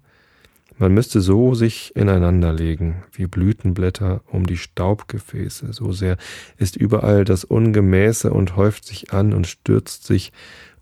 Man 0.78 0.94
müsste 0.94 1.20
so 1.20 1.54
sich 1.54 1.94
ineinanderlegen, 1.96 3.02
wie 3.12 3.26
Blütenblätter 3.26 4.22
um 4.30 4.46
die 4.46 4.56
Staubgefäße, 4.56 5.72
so 5.72 5.90
sehr 5.90 6.16
ist 6.58 6.76
überall 6.76 7.24
das 7.24 7.42
Ungemäße 7.42 8.32
und 8.32 8.54
häuft 8.54 8.84
sich 8.84 9.12
an 9.12 9.32
und 9.32 9.48
stürzt 9.48 10.06
sich 10.06 10.32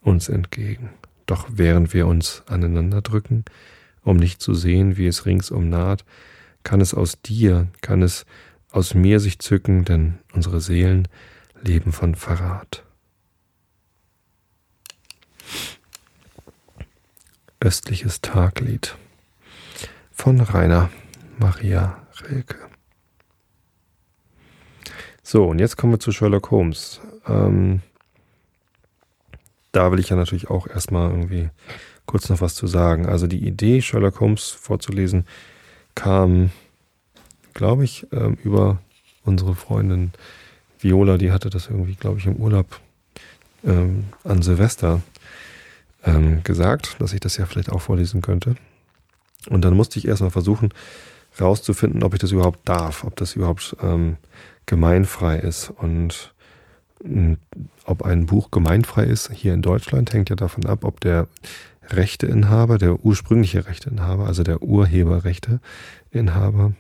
uns 0.03 0.29
entgegen. 0.29 0.91
Doch 1.25 1.49
während 1.51 1.95
wir 1.95 2.07
uns 2.07 2.43
aneinander 2.47 3.01
drücken, 3.01 3.47
um 4.09 4.17
nicht 4.17 4.41
zu 4.41 4.55
sehen, 4.55 4.97
wie 4.97 5.07
es 5.07 5.27
ringsum 5.27 5.69
naht, 5.69 6.05
kann 6.63 6.81
es 6.81 6.95
aus 6.95 7.21
dir, 7.21 7.69
kann 7.83 8.03
es 8.03 8.25
aus 8.71 8.95
mir 8.95 9.21
sich 9.21 9.39
zücken, 9.39 9.85
denn 9.85 10.19
unsere 10.33 10.61
Seelen 10.61 11.09
leben 11.63 11.93
von 11.93 12.15
Verrat. 12.15 12.85
Östliches 17.61 18.21
Taglied 18.21 18.97
von 20.11 20.41
Rainer 20.41 20.91
Maria 21.39 22.07
Rilke. 22.23 22.59
So, 25.23 25.47
und 25.47 25.59
jetzt 25.59 25.77
kommen 25.77 25.93
wir 25.93 26.01
zu 26.01 26.13
Sherlock 26.13 26.51
Holmes. 26.51 27.01
Ähm, 27.27 27.83
da 29.73 29.93
will 29.93 29.99
ich 29.99 30.09
ja 30.09 30.17
natürlich 30.17 30.49
auch 30.49 30.67
erstmal 30.67 31.11
irgendwie 31.11 31.51
kurz 32.09 32.29
noch 32.29 32.41
was 32.41 32.57
zu 32.57 32.67
sagen. 32.67 33.07
Also 33.07 33.29
die 33.29 33.47
Idee, 33.47 33.81
Sherlock 33.81 34.19
Holmes 34.19 34.51
vorzulesen, 34.51 35.27
kam, 35.95 36.51
glaube 37.55 37.85
ich, 37.85 38.07
ähm, 38.13 38.37
über 38.43 38.79
unsere 39.25 39.55
Freundin 39.55 40.13
Viola, 40.81 41.19
die 41.19 41.31
hatte 41.31 41.51
das 41.51 41.69
irgendwie, 41.69 41.95
glaube 41.95 42.19
ich, 42.19 42.27
im 42.27 42.37
Urlaub 42.37 42.81
ähm, 43.65 44.05
an 44.25 44.43
Silvester 44.43 45.03
ähm, 46.05 46.43
gesagt, 46.45 46.97
dass 46.99 47.13
ich 47.13 47.21
das 47.21 47.37
ja 47.37 47.47
vielleicht 47.47 47.71
auch 47.71 47.83
vorlesen 47.83 48.23
könnte. 48.23 48.57
Und 49.49 49.65
dann 49.65 49.77
musste 49.77 49.99
ich 49.99 50.09
erstmal 50.09 50.31
versuchen, 50.31 50.71
rauszufinden, 51.39 52.03
ob 52.03 52.15
ich 52.15 52.21
das 52.21 52.33
überhaupt 52.33 52.61
darf, 52.69 53.05
ob 53.05 53.17
das 53.17 53.37
überhaupt 53.37 53.77
ähm, 53.83 54.17
gemeinfrei 54.67 55.39
ist. 55.39 55.71
Und 55.77 56.33
mh, 57.03 57.37
ob 57.85 58.03
ein 58.03 58.27
Buch 58.27 58.51
gemeinfrei 58.51 59.05
ist 59.05 59.31
hier 59.33 59.55
in 59.55 59.63
Deutschland, 59.63 60.13
hängt 60.13 60.31
ja 60.31 60.37
davon 60.37 60.67
ab, 60.67 60.85
ob 60.85 61.01
der 61.01 61.29
Rechteinhaber, 61.89 62.79
der 62.79 63.05
ursprüngliche 63.05 63.67
Rechteinhaber, 63.67 64.27
also 64.27 64.43
der 64.43 64.63
Urheberrechteinhaber, 64.63 66.73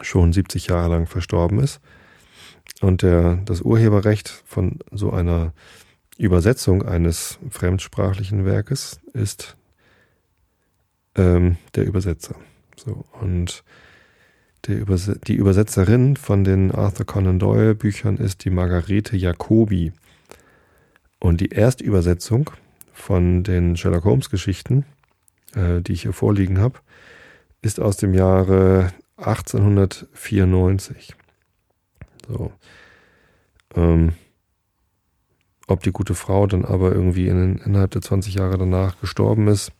schon 0.00 0.32
70 0.32 0.68
Jahre 0.68 0.90
lang 0.90 1.06
verstorben 1.06 1.60
ist. 1.60 1.80
Und 2.80 3.02
der, 3.02 3.36
das 3.44 3.60
Urheberrecht 3.60 4.28
von 4.28 4.78
so 4.90 5.12
einer 5.12 5.52
Übersetzung 6.16 6.82
eines 6.82 7.38
fremdsprachlichen 7.50 8.44
Werkes 8.44 9.00
ist 9.12 9.56
ähm, 11.16 11.56
der 11.74 11.86
Übersetzer. 11.86 12.36
So, 12.76 13.04
und 13.20 13.64
der 14.66 14.78
Übers 14.78 15.10
die 15.26 15.34
Übersetzerin 15.34 16.16
von 16.16 16.44
den 16.44 16.72
Arthur 16.72 17.06
Conan 17.06 17.38
Doyle 17.38 17.74
Büchern 17.74 18.16
ist 18.16 18.44
die 18.44 18.50
Margarete 18.50 19.16
Jacobi. 19.16 19.92
Und 21.20 21.40
die 21.40 21.50
Erstübersetzung 21.50 22.50
von 22.94 23.42
den 23.42 23.76
Sherlock 23.76 24.04
Holmes 24.04 24.30
Geschichten, 24.30 24.86
äh, 25.54 25.82
die 25.82 25.92
ich 25.92 26.02
hier 26.02 26.14
vorliegen 26.14 26.58
habe, 26.58 26.78
ist 27.60 27.80
aus 27.80 27.96
dem 27.98 28.14
Jahre 28.14 28.92
1894. 29.16 31.14
So. 32.26 32.52
Ähm, 33.74 34.12
ob 35.66 35.82
die 35.82 35.92
gute 35.92 36.14
Frau 36.14 36.46
dann 36.46 36.64
aber 36.64 36.92
irgendwie 36.92 37.28
in, 37.28 37.56
innerhalb 37.58 37.90
der 37.90 38.02
20 38.02 38.34
Jahre 38.34 38.58
danach 38.58 39.00
gestorben 39.00 39.48
ist, 39.48 39.72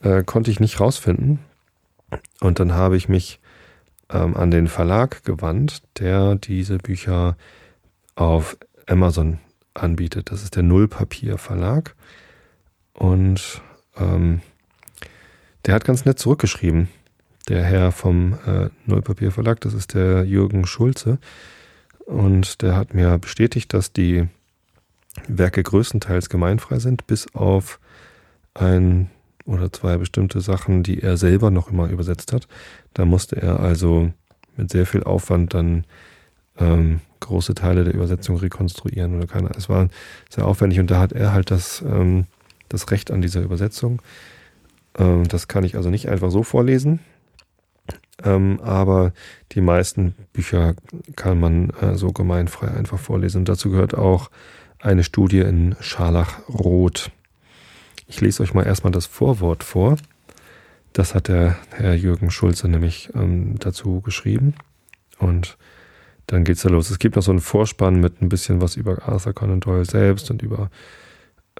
äh, 0.00 0.22
konnte 0.24 0.50
ich 0.50 0.60
nicht 0.60 0.80
rausfinden. 0.80 1.38
Und 2.40 2.60
dann 2.60 2.74
habe 2.74 2.96
ich 2.96 3.08
mich 3.08 3.40
ähm, 4.10 4.36
an 4.36 4.50
den 4.50 4.66
Verlag 4.66 5.24
gewandt, 5.24 5.82
der 5.98 6.34
diese 6.34 6.78
Bücher 6.78 7.36
auf 8.14 8.58
Amazon 8.86 9.38
anbietet. 9.74 10.30
Das 10.30 10.42
ist 10.42 10.56
der 10.56 10.62
Nullpapier 10.64 11.38
Verlag. 11.38 11.94
Und 12.94 13.62
ähm, 13.96 14.40
der 15.66 15.74
hat 15.74 15.84
ganz 15.84 16.04
nett 16.04 16.18
zurückgeschrieben. 16.18 16.88
Der 17.48 17.64
Herr 17.64 17.92
vom 17.92 18.38
äh, 18.46 19.30
Verlag, 19.30 19.60
das 19.60 19.74
ist 19.74 19.94
der 19.94 20.24
Jürgen 20.24 20.66
Schulze. 20.66 21.18
Und 22.06 22.62
der 22.62 22.76
hat 22.76 22.94
mir 22.94 23.18
bestätigt, 23.18 23.72
dass 23.74 23.92
die 23.92 24.28
Werke 25.28 25.62
größtenteils 25.62 26.28
gemeinfrei 26.28 26.78
sind, 26.78 27.06
bis 27.06 27.32
auf 27.34 27.78
ein 28.54 29.10
oder 29.44 29.72
zwei 29.72 29.96
bestimmte 29.96 30.40
Sachen, 30.40 30.82
die 30.82 31.02
er 31.02 31.16
selber 31.16 31.50
noch 31.50 31.70
immer 31.70 31.88
übersetzt 31.88 32.32
hat. 32.32 32.46
Da 32.94 33.04
musste 33.04 33.40
er 33.40 33.60
also 33.60 34.12
mit 34.56 34.70
sehr 34.70 34.86
viel 34.86 35.02
Aufwand 35.02 35.54
dann 35.54 35.84
ähm, 36.58 37.00
große 37.20 37.54
Teile 37.54 37.84
der 37.84 37.94
Übersetzung 37.94 38.36
rekonstruieren 38.36 39.16
oder 39.16 39.26
keine. 39.26 39.50
Es 39.56 39.68
war 39.68 39.88
sehr 40.28 40.46
aufwendig 40.46 40.80
und 40.80 40.90
da 40.90 40.98
hat 40.98 41.12
er 41.12 41.32
halt 41.32 41.50
das, 41.50 41.82
ähm, 41.82 42.26
das 42.72 42.90
Recht 42.90 43.10
an 43.10 43.22
dieser 43.22 43.42
Übersetzung. 43.42 44.02
Ähm, 44.98 45.28
das 45.28 45.48
kann 45.48 45.64
ich 45.64 45.76
also 45.76 45.90
nicht 45.90 46.08
einfach 46.08 46.30
so 46.30 46.42
vorlesen. 46.42 47.00
Ähm, 48.24 48.60
aber 48.62 49.12
die 49.52 49.60
meisten 49.60 50.14
Bücher 50.32 50.74
kann 51.16 51.40
man 51.40 51.70
äh, 51.70 51.96
so 51.96 52.12
gemeinfrei 52.12 52.68
einfach 52.68 52.98
vorlesen. 52.98 53.38
Und 53.38 53.48
dazu 53.48 53.70
gehört 53.70 53.96
auch 53.96 54.30
eine 54.78 55.04
Studie 55.04 55.40
in 55.40 55.76
Scharlachrot. 55.80 57.10
Ich 58.06 58.20
lese 58.20 58.42
euch 58.42 58.54
mal 58.54 58.66
erstmal 58.66 58.92
das 58.92 59.06
Vorwort 59.06 59.64
vor. 59.64 59.96
Das 60.92 61.14
hat 61.14 61.28
der 61.28 61.56
Herr 61.70 61.94
Jürgen 61.94 62.30
Schulze 62.30 62.68
nämlich 62.68 63.10
ähm, 63.14 63.58
dazu 63.58 64.00
geschrieben. 64.02 64.54
Und 65.18 65.56
dann 66.26 66.44
geht's 66.44 66.62
da 66.62 66.68
los. 66.68 66.90
Es 66.90 66.98
gibt 66.98 67.16
noch 67.16 67.22
so 67.22 67.30
einen 67.30 67.40
Vorspann 67.40 68.00
mit 68.00 68.20
ein 68.20 68.28
bisschen 68.28 68.60
was 68.60 68.76
über 68.76 69.08
Arthur 69.08 69.32
Conan 69.32 69.60
Doyle 69.60 69.84
selbst 69.84 70.30
und 70.30 70.42
über, 70.42 70.70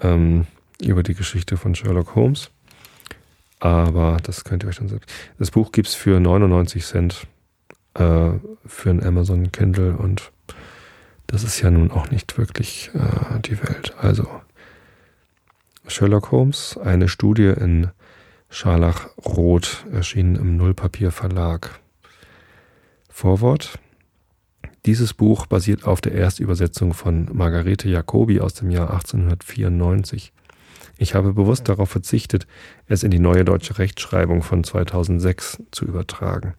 ähm, 0.01 0.46
über 0.85 1.03
die 1.03 1.14
Geschichte 1.14 1.57
von 1.57 1.75
Sherlock 1.75 2.14
Holmes. 2.14 2.51
Aber 3.61 4.16
das 4.23 4.45
könnt 4.45 4.64
ihr 4.64 4.68
euch 4.68 4.77
dann 4.77 4.88
selbst. 4.88 5.11
Das 5.38 5.51
Buch 5.51 5.73
gibt's 5.73 5.95
für 5.95 6.18
99 6.18 6.85
Cent 6.85 7.27
äh, 7.95 8.31
für 8.66 8.90
ein 8.90 9.05
Amazon 9.05 9.53
Kindle 9.53 9.97
und 9.97 10.33
das 11.29 11.45
ist 11.45 11.61
ja 11.61 11.71
nun 11.71 11.90
auch 11.90 12.11
nicht 12.11 12.37
wirklich 12.38 12.90
äh, 12.95 13.40
die 13.40 13.62
Welt. 13.62 13.95
Also 13.99 14.27
Sherlock 15.87 16.31
Holmes, 16.31 16.79
eine 16.83 17.09
Studie 17.09 17.49
in 17.49 17.88
Scharlachrot, 18.51 19.87
erschienen 19.92 20.37
im 20.37 20.57
Nullpapier 20.57 21.11
Verlag. 21.11 21.81
Vorwort. 23.09 23.79
Dieses 24.85 25.14
Buch 25.14 25.47
basiert 25.47 25.85
auf 25.85 26.01
der 26.01 26.12
Erstübersetzung 26.12 26.92
von 26.92 27.29
Margarete 27.33 27.88
Jacobi 27.88 28.40
aus 28.40 28.55
dem 28.55 28.71
Jahr 28.71 28.90
1894. 28.90 30.33
Ich 30.98 31.14
habe 31.14 31.33
bewusst 31.33 31.68
darauf 31.68 31.90
verzichtet, 31.90 32.46
es 32.87 33.02
in 33.02 33.11
die 33.11 33.18
neue 33.18 33.44
deutsche 33.44 33.78
Rechtschreibung 33.78 34.42
von 34.42 34.64
2006 34.64 35.62
zu 35.70 35.85
übertragen. 35.85 36.55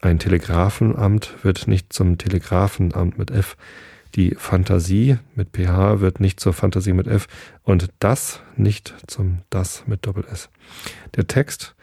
Ein 0.00 0.18
Telegrafenamt 0.18 1.42
wird 1.42 1.66
nicht 1.66 1.92
zum 1.92 2.18
Telegrafenamt 2.18 3.18
mit 3.18 3.30
F, 3.30 3.56
die 4.14 4.34
Fantasie 4.36 5.18
mit 5.34 5.50
PH 5.52 6.00
wird 6.00 6.20
nicht 6.20 6.40
zur 6.40 6.52
Fantasie 6.52 6.92
mit 6.92 7.06
F 7.06 7.26
und 7.62 7.88
das 7.98 8.40
nicht 8.56 8.94
zum 9.06 9.40
das 9.50 9.86
mit 9.86 10.06
Doppel 10.06 10.24
S. 10.30 10.48
Der 11.14 11.26
Text 11.26 11.74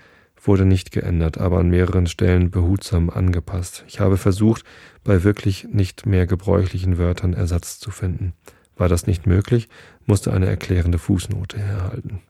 wurde 0.41 0.65
nicht 0.65 0.91
geändert, 0.91 1.37
aber 1.37 1.59
an 1.59 1.69
mehreren 1.69 2.07
Stellen 2.07 2.51
behutsam 2.51 3.09
angepasst. 3.09 3.83
Ich 3.87 3.99
habe 3.99 4.17
versucht, 4.17 4.63
bei 5.03 5.23
wirklich 5.23 5.67
nicht 5.71 6.05
mehr 6.05 6.27
gebräuchlichen 6.27 6.97
Wörtern 6.97 7.33
Ersatz 7.33 7.79
zu 7.79 7.91
finden. 7.91 8.33
War 8.77 8.89
das 8.89 9.07
nicht 9.07 9.25
möglich, 9.25 9.69
musste 10.05 10.33
eine 10.33 10.47
erklärende 10.47 10.97
Fußnote 10.97 11.57
herhalten. 11.57 12.21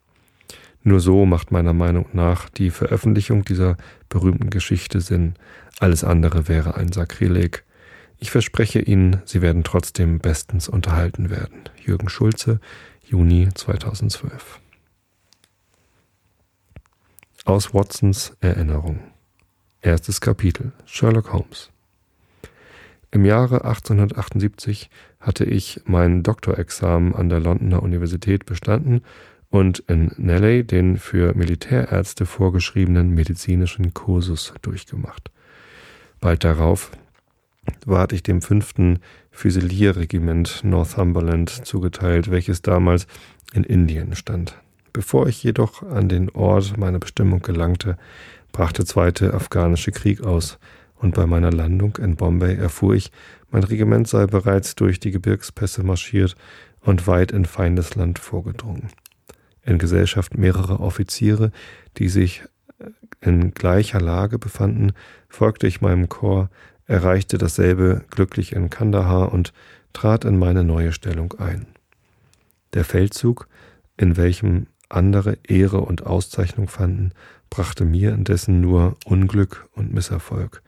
Nur 0.84 1.00
so 1.00 1.26
macht 1.26 1.52
meiner 1.52 1.74
Meinung 1.74 2.08
nach 2.14 2.48
die 2.48 2.70
Veröffentlichung 2.70 3.44
dieser 3.44 3.76
berühmten 4.08 4.52
Geschichte 4.52 5.02
Sinn. 5.02 5.34
Alles 5.80 6.04
andere 6.04 6.48
wäre 6.48 6.76
ein 6.76 6.92
Sakrileg. 6.92 7.64
Ich 8.20 8.30
verspreche 8.30 8.80
Ihnen, 8.80 9.22
Sie 9.26 9.42
werden 9.42 9.64
trotzdem 9.64 10.20
bestens 10.20 10.70
unterhalten 10.70 11.32
werden. 11.32 11.64
Jürgen 11.84 12.08
Schulze, 12.08 12.60
Juni 13.04 13.50
2012. 13.54 14.60
Aus 17.46 17.74
Watsons 17.74 18.38
Erinnerung. 18.40 19.00
Erstes 19.82 20.22
Kapitel 20.22 20.72
Sherlock 20.86 21.34
Holmes. 21.34 21.72
Im 23.12 23.26
Jahre 23.26 23.66
1878 23.66 24.90
hatte 25.26 25.44
ich 25.44 25.82
mein 25.86 26.22
Doktorexamen 26.22 27.16
an 27.16 27.30
der 27.30 27.40
Londoner 27.40 27.82
Universität 27.82 28.46
bestanden 28.46 29.02
und 29.50 29.80
in 29.88 30.12
Nelly 30.18 30.64
den 30.64 30.98
für 30.98 31.34
Militärärzte 31.34 32.28
vorgeschriebenen 32.28 33.10
medizinischen 33.10 33.94
Kursus 33.96 34.54
durchgemacht. 34.62 35.32
Bald 36.20 36.44
darauf 36.44 36.92
ward 37.86 38.14
ich 38.14 38.22
dem 38.22 38.44
fünften 38.44 39.00
Füsilierregiment 39.32 40.64
Northumberland 40.64 41.50
zugeteilt, 41.50 42.30
welches 42.30 42.62
damals 42.62 43.08
in 43.54 43.64
Indien 43.64 44.16
stand. 44.16 44.56
Bevor 44.94 45.28
ich 45.28 45.44
jedoch 45.44 45.82
an 45.82 46.08
den 46.08 46.30
Ort 46.30 46.78
meiner 46.78 47.00
Bestimmung 47.00 47.42
gelangte, 47.42 47.98
brach 48.52 48.72
der 48.72 48.86
zweite 48.86 49.34
afghanische 49.34 49.92
Krieg 49.92 50.22
aus, 50.22 50.60
und 50.98 51.14
bei 51.14 51.26
meiner 51.26 51.52
Landung 51.52 51.98
in 51.98 52.16
Bombay 52.16 52.56
erfuhr 52.56 52.96
ich, 52.96 53.12
mein 53.56 53.64
Regiment 53.64 54.06
sei 54.06 54.28
bereits 54.28 54.76
durch 54.76 55.00
die 55.00 55.12
Gebirgspässe 55.12 55.82
marschiert 55.82 56.36
und 56.82 57.08
weit 57.08 57.32
in 57.32 57.46
Feindesland 57.46 58.20
vorgedrungen. 58.20 58.90
In 59.64 59.78
Gesellschaft 59.78 60.38
mehrerer 60.38 60.82
Offiziere, 60.82 61.54
die 61.96 62.10
sich 62.10 62.44
in 63.22 63.54
gleicher 63.54 64.02
Lage 64.02 64.40
befanden, 64.40 64.92
folgte 65.30 65.68
ich 65.68 65.80
meinem 65.80 66.10
Korps 66.10 66.54
erreichte 66.86 67.38
dasselbe 67.38 68.04
glücklich 68.10 68.52
in 68.52 68.70
Kandahar 68.70 69.32
und 69.32 69.54
trat 69.94 70.26
in 70.26 70.38
meine 70.38 70.66
neue 70.66 70.92
Stellung 70.92 71.34
ein. 71.40 71.66
Der 72.74 72.84
Feldzug, 72.84 73.48
in 73.96 74.18
welchem 74.18 74.68
andere 74.90 75.38
Ehre 75.48 75.80
und 75.80 76.06
Auszeichnung 76.06 76.68
fanden, 76.68 77.14
brachte 77.50 77.86
mir 77.86 78.12
indessen 78.12 78.60
nur 78.60 78.98
Unglück 79.06 79.70
und 79.72 79.94
Misserfolg. 79.94 80.62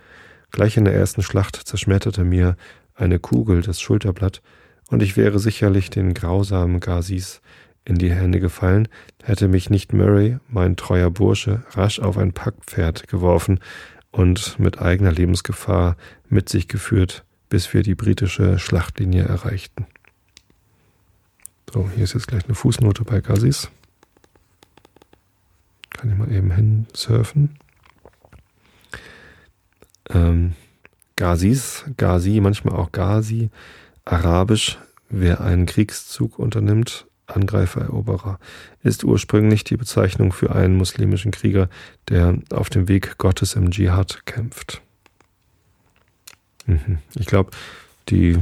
Gleich 0.51 0.77
in 0.77 0.85
der 0.85 0.95
ersten 0.95 1.21
Schlacht 1.21 1.55
zerschmetterte 1.55 2.23
mir 2.23 2.55
eine 2.95 3.19
Kugel 3.19 3.61
das 3.61 3.81
Schulterblatt, 3.81 4.41
und 4.89 5.03
ich 5.03 5.17
wäre 5.17 5.39
sicherlich 5.39 5.89
den 5.89 6.13
grausamen 6.13 6.79
Gazis 6.79 7.41
in 7.83 7.97
die 7.97 8.11
Hände 8.11 8.39
gefallen, 8.39 8.87
hätte 9.23 9.47
mich 9.47 9.69
nicht 9.69 9.93
Murray, 9.93 10.37
mein 10.47 10.75
treuer 10.75 11.11
Bursche, 11.11 11.63
rasch 11.71 11.99
auf 11.99 12.17
ein 12.17 12.33
Packpferd 12.33 13.07
geworfen, 13.07 13.59
und 14.11 14.57
mit 14.59 14.81
eigener 14.81 15.11
Lebensgefahr 15.11 15.95
mit 16.27 16.49
sich 16.49 16.67
geführt, 16.67 17.23
bis 17.49 17.73
wir 17.73 17.83
die 17.83 17.95
britische 17.95 18.57
Schlachtlinie 18.57 19.23
erreichten. 19.23 19.85
So, 21.71 21.89
hier 21.93 22.05
ist 22.05 22.13
jetzt 22.13 22.27
gleich 22.27 22.45
eine 22.45 22.55
Fußnote 22.55 23.03
bei 23.03 23.21
Gazis. 23.21 23.69
Kann 25.91 26.09
ich 26.09 26.17
mal 26.17 26.31
eben 26.31 26.51
hinsurfen. 26.51 27.59
Ähm, 30.09 30.53
Gazis, 31.15 31.85
Gazi, 31.97 32.39
manchmal 32.41 32.75
auch 32.75 32.91
Gazi, 32.91 33.49
arabisch, 34.05 34.77
wer 35.09 35.41
einen 35.41 35.65
Kriegszug 35.65 36.37
unternimmt, 36.39 37.07
Angreifer, 37.25 37.81
Eroberer, 37.81 38.39
ist 38.83 39.03
ursprünglich 39.03 39.63
die 39.63 39.77
Bezeichnung 39.77 40.31
für 40.31 40.55
einen 40.55 40.77
muslimischen 40.77 41.31
Krieger, 41.31 41.69
der 42.07 42.37
auf 42.51 42.69
dem 42.69 42.87
Weg 42.87 43.17
Gottes 43.17 43.55
im 43.55 43.71
Dschihad 43.71 44.25
kämpft. 44.25 44.81
Mhm. 46.67 46.99
Ich 47.15 47.25
glaube, 47.25 47.51
die 48.09 48.37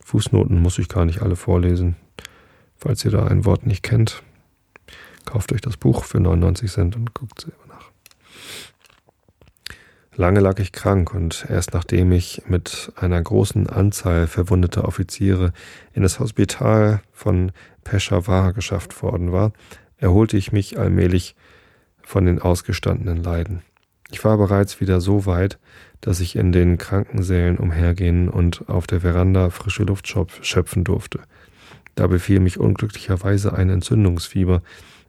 Fußnoten 0.00 0.60
muss 0.60 0.78
ich 0.78 0.88
gar 0.88 1.04
nicht 1.04 1.22
alle 1.22 1.36
vorlesen. 1.36 1.96
Falls 2.76 3.04
ihr 3.04 3.10
da 3.10 3.26
ein 3.26 3.44
Wort 3.44 3.66
nicht 3.66 3.82
kennt, 3.82 4.22
kauft 5.24 5.52
euch 5.52 5.60
das 5.60 5.76
Buch 5.76 6.04
für 6.04 6.20
99 6.20 6.70
Cent 6.70 6.96
und 6.96 7.14
guckt 7.14 7.40
selber. 7.40 7.67
Lange 10.18 10.40
lag 10.40 10.58
ich 10.58 10.72
krank 10.72 11.14
und 11.14 11.46
erst 11.48 11.74
nachdem 11.74 12.10
ich 12.10 12.42
mit 12.48 12.92
einer 12.96 13.22
großen 13.22 13.68
Anzahl 13.68 14.26
verwundeter 14.26 14.84
Offiziere 14.84 15.52
in 15.92 16.02
das 16.02 16.18
Hospital 16.18 17.02
von 17.12 17.52
Peshawar 17.84 18.52
geschafft 18.52 19.00
worden 19.00 19.30
war, 19.30 19.52
erholte 19.96 20.36
ich 20.36 20.50
mich 20.50 20.76
allmählich 20.76 21.36
von 22.02 22.24
den 22.24 22.42
ausgestandenen 22.42 23.22
Leiden. 23.22 23.62
Ich 24.10 24.24
war 24.24 24.36
bereits 24.38 24.80
wieder 24.80 25.00
so 25.00 25.24
weit, 25.24 25.60
dass 26.00 26.18
ich 26.18 26.34
in 26.34 26.50
den 26.50 26.78
Krankensälen 26.78 27.56
umhergehen 27.56 28.28
und 28.28 28.68
auf 28.68 28.88
der 28.88 29.02
Veranda 29.02 29.50
frische 29.50 29.84
Luft 29.84 30.12
schöpfen 30.42 30.82
durfte. 30.82 31.20
Da 31.94 32.08
befiel 32.08 32.40
mich 32.40 32.58
unglücklicherweise 32.58 33.52
ein 33.52 33.70
Entzündungsfieber, 33.70 34.62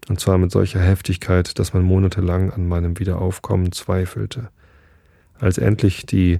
und 0.08 0.19
zwar 0.19 0.38
mit 0.38 0.52
solcher 0.52 0.82
Heftigkeit, 0.82 1.58
dass 1.58 1.74
man 1.74 1.82
monatelang 1.82 2.52
an 2.52 2.67
meinem 2.67 3.00
Wiederaufkommen 3.00 3.72
zweifelte. 3.72 4.52
Als 5.39 5.58
endlich 5.58 6.06
die 6.06 6.39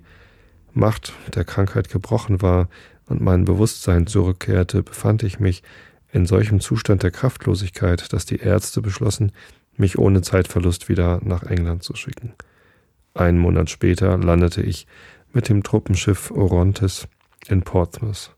Macht 0.74 1.14
der 1.34 1.46
Krankheit 1.46 1.90
gebrochen 1.90 2.42
war 2.42 2.70
und 3.08 3.22
mein 3.22 3.46
Bewusstsein 3.46 4.08
zurückkehrte, 4.08 4.84
befand 4.84 5.24
ich 5.24 5.40
mich 5.40 5.64
in 6.12 6.26
solchem 6.26 6.60
Zustand 6.60 7.04
der 7.04 7.12
Kraftlosigkeit, 7.12 8.14
dass 8.14 8.26
die 8.26 8.38
Ärzte 8.38 8.82
beschlossen, 8.82 9.32
mich 9.78 9.98
ohne 9.98 10.22
Zeitverlust 10.22 10.90
wieder 10.90 11.20
nach 11.24 11.44
England 11.44 11.84
zu 11.84 11.96
schicken. 11.96 12.34
Einen 13.14 13.40
Monat 13.40 13.70
später 13.70 14.18
landete 14.18 14.62
ich 14.62 14.86
mit 15.34 15.50
dem 15.50 15.64
Truppenschiff 15.64 16.32
Orontes 16.32 17.08
in 17.48 17.64
Portsmouth. 17.64 18.36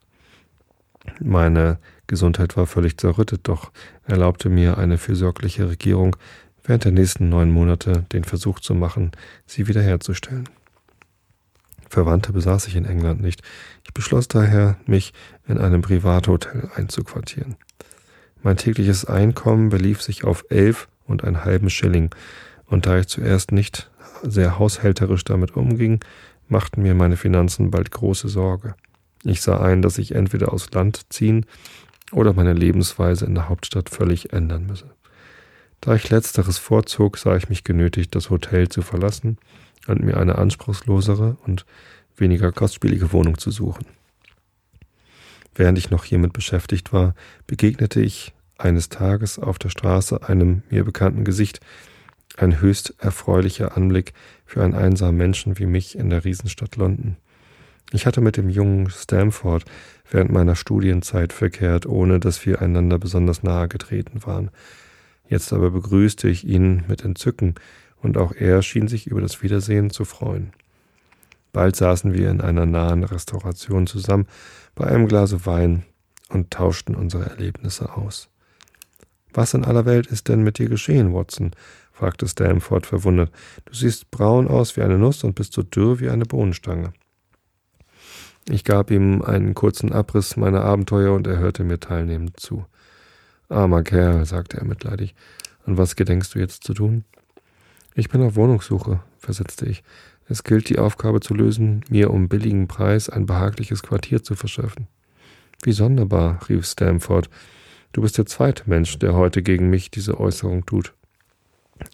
Meine 1.19 1.79
Gesundheit 2.07 2.57
war 2.57 2.67
völlig 2.67 2.97
zerrüttet, 2.97 3.41
doch 3.43 3.71
erlaubte 4.05 4.49
mir 4.49 4.77
eine 4.77 4.97
fürsorgliche 4.97 5.69
Regierung 5.69 6.15
während 6.63 6.85
der 6.85 6.91
nächsten 6.91 7.29
neun 7.29 7.51
Monate 7.51 8.05
den 8.11 8.23
Versuch 8.23 8.59
zu 8.59 8.73
machen, 8.73 9.11
sie 9.45 9.67
wiederherzustellen. 9.67 10.47
Verwandte 11.89 12.31
besaß 12.31 12.67
ich 12.67 12.75
in 12.75 12.85
England 12.85 13.21
nicht. 13.21 13.41
Ich 13.83 13.93
beschloss 13.93 14.27
daher, 14.27 14.77
mich 14.85 15.13
in 15.47 15.57
einem 15.57 15.81
Privathotel 15.81 16.69
einzuquartieren. 16.75 17.55
Mein 18.43 18.57
tägliches 18.57 19.05
Einkommen 19.05 19.69
belief 19.69 20.01
sich 20.01 20.23
auf 20.23 20.45
elf 20.49 20.87
und 21.05 21.23
einen 21.23 21.43
halben 21.43 21.69
Schilling, 21.69 22.09
und 22.65 22.85
da 22.85 22.97
ich 22.97 23.07
zuerst 23.07 23.51
nicht 23.51 23.91
sehr 24.23 24.57
haushälterisch 24.57 25.25
damit 25.25 25.57
umging, 25.57 25.99
machten 26.47 26.81
mir 26.81 26.93
meine 26.93 27.17
Finanzen 27.17 27.69
bald 27.69 27.91
große 27.91 28.29
Sorge. 28.29 28.75
Ich 29.23 29.41
sah 29.41 29.59
ein, 29.61 29.81
dass 29.81 29.97
ich 29.97 30.15
entweder 30.15 30.53
aus 30.53 30.71
Land 30.71 31.01
ziehen 31.09 31.45
oder 32.11 32.33
meine 32.33 32.53
Lebensweise 32.53 33.25
in 33.25 33.35
der 33.35 33.49
Hauptstadt 33.49 33.89
völlig 33.89 34.31
ändern 34.33 34.65
müsse. 34.65 34.89
Da 35.81 35.95
ich 35.95 36.09
letzteres 36.11 36.59
vorzog, 36.59 37.17
sah 37.17 37.35
ich 37.35 37.49
mich 37.49 37.63
genötigt, 37.63 38.13
das 38.15 38.29
Hotel 38.29 38.69
zu 38.69 38.83
verlassen 38.83 39.37
und 39.87 40.03
mir 40.03 40.17
eine 40.17 40.37
anspruchslosere 40.37 41.37
und 41.45 41.65
weniger 42.15 42.51
kostspielige 42.51 43.11
Wohnung 43.11 43.39
zu 43.39 43.49
suchen. 43.49 43.87
Während 45.55 45.79
ich 45.79 45.89
noch 45.89 46.05
hiermit 46.05 46.33
beschäftigt 46.33 46.93
war, 46.93 47.15
begegnete 47.47 47.99
ich 47.99 48.31
eines 48.59 48.89
Tages 48.89 49.39
auf 49.39 49.57
der 49.57 49.69
Straße 49.69 50.27
einem 50.29 50.61
mir 50.69 50.85
bekannten 50.85 51.23
Gesicht, 51.23 51.59
ein 52.37 52.61
höchst 52.61 52.93
erfreulicher 52.99 53.75
Anblick 53.75 54.13
für 54.45 54.63
einen 54.63 54.75
einsamen 54.75 55.17
Menschen 55.17 55.57
wie 55.57 55.65
mich 55.65 55.97
in 55.97 56.09
der 56.09 56.23
Riesenstadt 56.23 56.75
London. 56.75 57.17
Ich 57.91 58.05
hatte 58.05 58.21
mit 58.21 58.37
dem 58.37 58.49
jungen 58.49 58.89
Stamford 58.89 59.65
während 60.09 60.31
meiner 60.31 60.55
Studienzeit 60.55 61.33
verkehrt, 61.33 61.85
ohne 61.85 62.19
dass 62.19 62.45
wir 62.45 62.61
einander 62.61 62.99
besonders 62.99 63.43
nahe 63.43 63.67
getreten 63.67 64.25
waren. 64.25 64.51
Jetzt 65.31 65.53
aber 65.53 65.71
begrüßte 65.71 66.27
ich 66.27 66.45
ihn 66.45 66.83
mit 66.89 67.05
Entzücken, 67.05 67.55
und 68.01 68.17
auch 68.17 68.33
er 68.33 68.61
schien 68.61 68.89
sich 68.89 69.07
über 69.07 69.21
das 69.21 69.41
Wiedersehen 69.41 69.89
zu 69.89 70.03
freuen. 70.03 70.51
Bald 71.53 71.77
saßen 71.77 72.13
wir 72.13 72.29
in 72.29 72.41
einer 72.41 72.65
nahen 72.65 73.05
Restauration 73.05 73.87
zusammen 73.87 74.27
bei 74.75 74.87
einem 74.87 75.07
Glase 75.07 75.45
Wein 75.45 75.83
und 76.27 76.51
tauschten 76.51 76.95
unsere 76.95 77.29
Erlebnisse 77.29 77.95
aus. 77.95 78.27
Was 79.33 79.53
in 79.53 79.63
aller 79.63 79.85
Welt 79.85 80.07
ist 80.07 80.27
denn 80.27 80.43
mit 80.43 80.57
dir 80.57 80.67
geschehen, 80.67 81.13
Watson? 81.13 81.51
fragte 81.93 82.27
Stamford 82.27 82.85
verwundert. 82.85 83.31
Du 83.63 83.73
siehst 83.73 84.11
braun 84.11 84.49
aus 84.49 84.75
wie 84.75 84.81
eine 84.81 84.97
Nuss 84.97 85.23
und 85.23 85.35
bist 85.35 85.53
so 85.53 85.63
dürr 85.63 86.01
wie 86.01 86.09
eine 86.09 86.25
Bohnenstange. 86.25 86.91
Ich 88.49 88.65
gab 88.65 88.91
ihm 88.91 89.21
einen 89.21 89.53
kurzen 89.53 89.93
Abriss 89.93 90.35
meiner 90.35 90.65
Abenteuer 90.65 91.13
und 91.13 91.25
er 91.25 91.37
hörte 91.37 91.63
mir 91.63 91.79
teilnehmend 91.79 92.37
zu. 92.37 92.65
Armer 93.51 93.83
Kerl, 93.83 94.25
sagte 94.25 94.57
er 94.57 94.65
mitleidig. 94.65 95.13
Und 95.65 95.77
was 95.77 95.95
gedenkst 95.95 96.33
du 96.33 96.39
jetzt 96.39 96.63
zu 96.63 96.73
tun? 96.73 97.03
Ich 97.93 98.09
bin 98.09 98.23
auf 98.23 98.35
Wohnungssuche, 98.35 99.01
versetzte 99.19 99.65
ich. 99.65 99.83
Es 100.27 100.43
gilt 100.43 100.69
die 100.69 100.79
Aufgabe 100.79 101.19
zu 101.19 101.33
lösen, 101.33 101.83
mir 101.89 102.11
um 102.11 102.29
billigen 102.29 102.67
Preis 102.67 103.09
ein 103.09 103.25
behagliches 103.25 103.83
Quartier 103.83 104.23
zu 104.23 104.35
verschaffen. 104.35 104.87
Wie 105.63 105.73
sonderbar, 105.73 106.39
rief 106.47 106.65
Stamford. 106.65 107.29
Du 107.91 108.01
bist 108.01 108.17
der 108.17 108.25
zweite 108.25 108.63
Mensch, 108.69 108.97
der 108.97 109.13
heute 109.13 109.43
gegen 109.43 109.69
mich 109.69 109.91
diese 109.91 110.19
Äußerung 110.19 110.65
tut. 110.65 110.93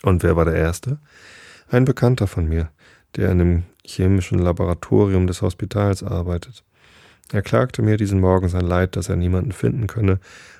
Und 0.03 0.23
wer 0.23 0.35
war 0.35 0.45
der 0.45 0.55
Erste? 0.55 0.99
Ein 1.69 1.85
Bekannter 1.85 2.27
von 2.27 2.47
mir, 2.47 2.69
der 3.15 3.31
in 3.31 3.39
dem 3.39 3.63
chemischen 3.83 4.39
Laboratorium 4.39 5.27
des 5.27 5.41
Hospitals 5.41 6.03
arbeitet. 6.03 6.63
Er 7.31 7.41
klagte 7.41 7.81
mir 7.81 7.97
diesen 7.97 8.19
Morgen 8.19 8.47
sein 8.47 8.65
Leid, 8.65 8.95
dass 8.95 9.09
er 9.09 9.15
niemanden 9.17 9.51
finden 9.51 9.87
könne, 9.87 10.19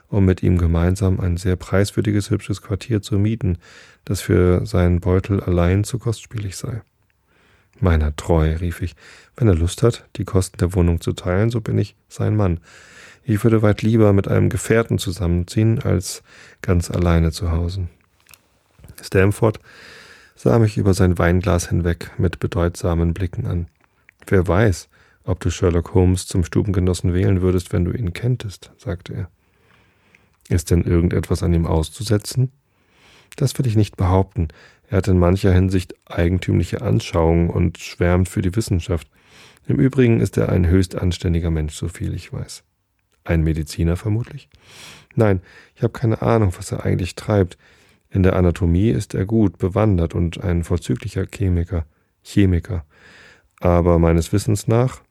um 0.09 0.25
mit 0.25 0.43
ihm 0.43 0.57
gemeinsam 0.57 1.19
ein 1.19 1.37
sehr 1.37 1.55
preiswürdiges, 1.55 2.29
hübsches 2.29 2.61
Quartier 2.61 3.01
zu 3.01 3.17
mieten, 3.17 3.57
das 4.05 4.21
für 4.21 4.65
seinen 4.65 4.99
Beutel 4.99 5.41
allein 5.41 5.83
zu 5.83 5.99
kostspielig 5.99 6.57
sei. 6.57 6.81
Meiner 7.79 8.15
treu, 8.15 8.55
rief 8.59 8.81
ich, 8.81 8.95
wenn 9.35 9.47
er 9.47 9.55
Lust 9.55 9.83
hat, 9.83 10.07
die 10.15 10.25
Kosten 10.25 10.57
der 10.57 10.73
Wohnung 10.73 10.99
zu 10.99 11.13
teilen, 11.13 11.49
so 11.49 11.61
bin 11.61 11.77
ich 11.77 11.95
sein 12.09 12.35
Mann. 12.35 12.59
Ich 13.23 13.43
würde 13.43 13.61
weit 13.61 13.81
lieber 13.81 14.13
mit 14.13 14.27
einem 14.27 14.49
Gefährten 14.49 14.97
zusammenziehen, 14.97 15.79
als 15.79 16.23
ganz 16.61 16.89
alleine 16.89 17.31
zu 17.31 17.51
Hause. 17.51 17.87
Stamford 19.01 19.59
sah 20.35 20.59
mich 20.59 20.77
über 20.77 20.93
sein 20.93 21.17
Weinglas 21.17 21.69
hinweg 21.69 22.11
mit 22.17 22.39
bedeutsamen 22.39 23.13
Blicken 23.13 23.45
an. 23.45 23.67
Wer 24.25 24.47
weiß, 24.47 24.89
ob 25.27 25.41
du 25.41 25.49
Sherlock 25.49 25.93
Holmes 25.93 26.25
zum 26.25 26.43
Stubengenossen 26.43 27.13
wählen 27.13 27.41
würdest, 27.41 27.73
wenn 27.73 27.85
du 27.85 27.91
ihn 27.91 28.13
kenntest, 28.13 28.71
sagte 28.77 29.13
er. 29.13 29.29
Ist 30.49 30.71
denn 30.71 30.83
irgendetwas 30.83 31.43
an 31.43 31.53
ihm 31.53 31.65
auszusetzen? 31.65 32.51
Das 33.35 33.57
will 33.59 33.67
ich 33.67 33.75
nicht 33.75 33.97
behaupten. 33.97 34.47
Er 34.89 34.99
hat 34.99 35.09
in 35.09 35.19
mancher 35.19 35.51
Hinsicht 35.51 35.95
eigentümliche 36.05 36.81
Anschauungen 36.81 37.49
und 37.49 37.77
schwärmt 37.77 38.29
für 38.29 38.41
die 38.41 38.55
Wissenschaft. 38.55 39.09
Im 39.67 39.77
Übrigen 39.77 40.21
ist 40.21 40.37
er 40.37 40.49
ein 40.49 40.67
höchst 40.67 40.95
anständiger 40.95 41.51
Mensch, 41.51 41.75
so 41.75 41.89
viel 41.89 42.13
ich 42.13 42.31
weiß. 42.31 42.63
Ein 43.25 43.43
Mediziner 43.43 43.97
vermutlich? 43.97 44.47
Nein, 45.15 45.41
ich 45.75 45.83
habe 45.83 45.91
keine 45.91 46.21
Ahnung, 46.21 46.53
was 46.57 46.71
er 46.71 46.85
eigentlich 46.85 47.15
treibt. 47.15 47.57
In 48.09 48.23
der 48.23 48.37
Anatomie 48.37 48.91
ist 48.91 49.13
er 49.13 49.25
gut 49.25 49.57
bewandert 49.57 50.15
und 50.15 50.41
ein 50.41 50.63
vorzüglicher 50.63 51.25
Chemiker, 51.29 51.85
Chemiker. 52.23 52.85
Aber 53.59 53.99
meines 53.99 54.31
Wissens 54.31 54.69
nach 54.69 55.01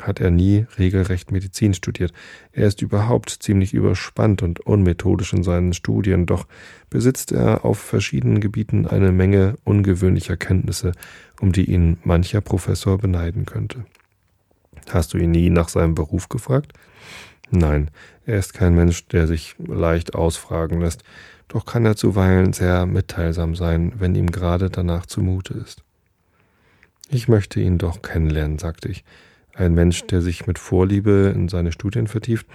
hat 0.00 0.20
er 0.20 0.30
nie 0.30 0.66
regelrecht 0.78 1.30
Medizin 1.30 1.74
studiert. 1.74 2.12
Er 2.52 2.66
ist 2.66 2.82
überhaupt 2.82 3.30
ziemlich 3.30 3.74
überspannt 3.74 4.42
und 4.42 4.60
unmethodisch 4.60 5.32
in 5.32 5.42
seinen 5.42 5.74
Studien, 5.74 6.26
doch 6.26 6.46
besitzt 6.90 7.32
er 7.32 7.64
auf 7.64 7.78
verschiedenen 7.78 8.40
Gebieten 8.40 8.86
eine 8.86 9.12
Menge 9.12 9.56
ungewöhnlicher 9.64 10.36
Kenntnisse, 10.36 10.92
um 11.40 11.52
die 11.52 11.70
ihn 11.70 11.98
mancher 12.04 12.40
Professor 12.40 12.98
beneiden 12.98 13.46
könnte. 13.46 13.84
Hast 14.90 15.14
du 15.14 15.18
ihn 15.18 15.30
nie 15.30 15.50
nach 15.50 15.68
seinem 15.68 15.94
Beruf 15.94 16.28
gefragt? 16.28 16.72
Nein, 17.50 17.90
er 18.24 18.38
ist 18.38 18.54
kein 18.54 18.74
Mensch, 18.74 19.06
der 19.08 19.26
sich 19.26 19.54
leicht 19.58 20.14
ausfragen 20.14 20.80
lässt, 20.80 21.04
doch 21.48 21.66
kann 21.66 21.84
er 21.84 21.96
zuweilen 21.96 22.54
sehr 22.54 22.86
mitteilsam 22.86 23.54
sein, 23.54 23.92
wenn 23.98 24.14
ihm 24.14 24.30
gerade 24.30 24.70
danach 24.70 25.04
zumute 25.04 25.54
ist. 25.54 25.82
Ich 27.10 27.28
möchte 27.28 27.60
ihn 27.60 27.76
doch 27.76 28.00
kennenlernen, 28.00 28.58
sagte 28.58 28.88
ich. 28.88 29.04
Ein 29.54 29.74
Mensch, 29.74 30.06
der 30.06 30.22
sich 30.22 30.46
mit 30.46 30.58
Vorliebe 30.58 31.32
in 31.34 31.48
seine 31.48 31.72
Studien 31.72 32.06
vertieft, 32.06 32.46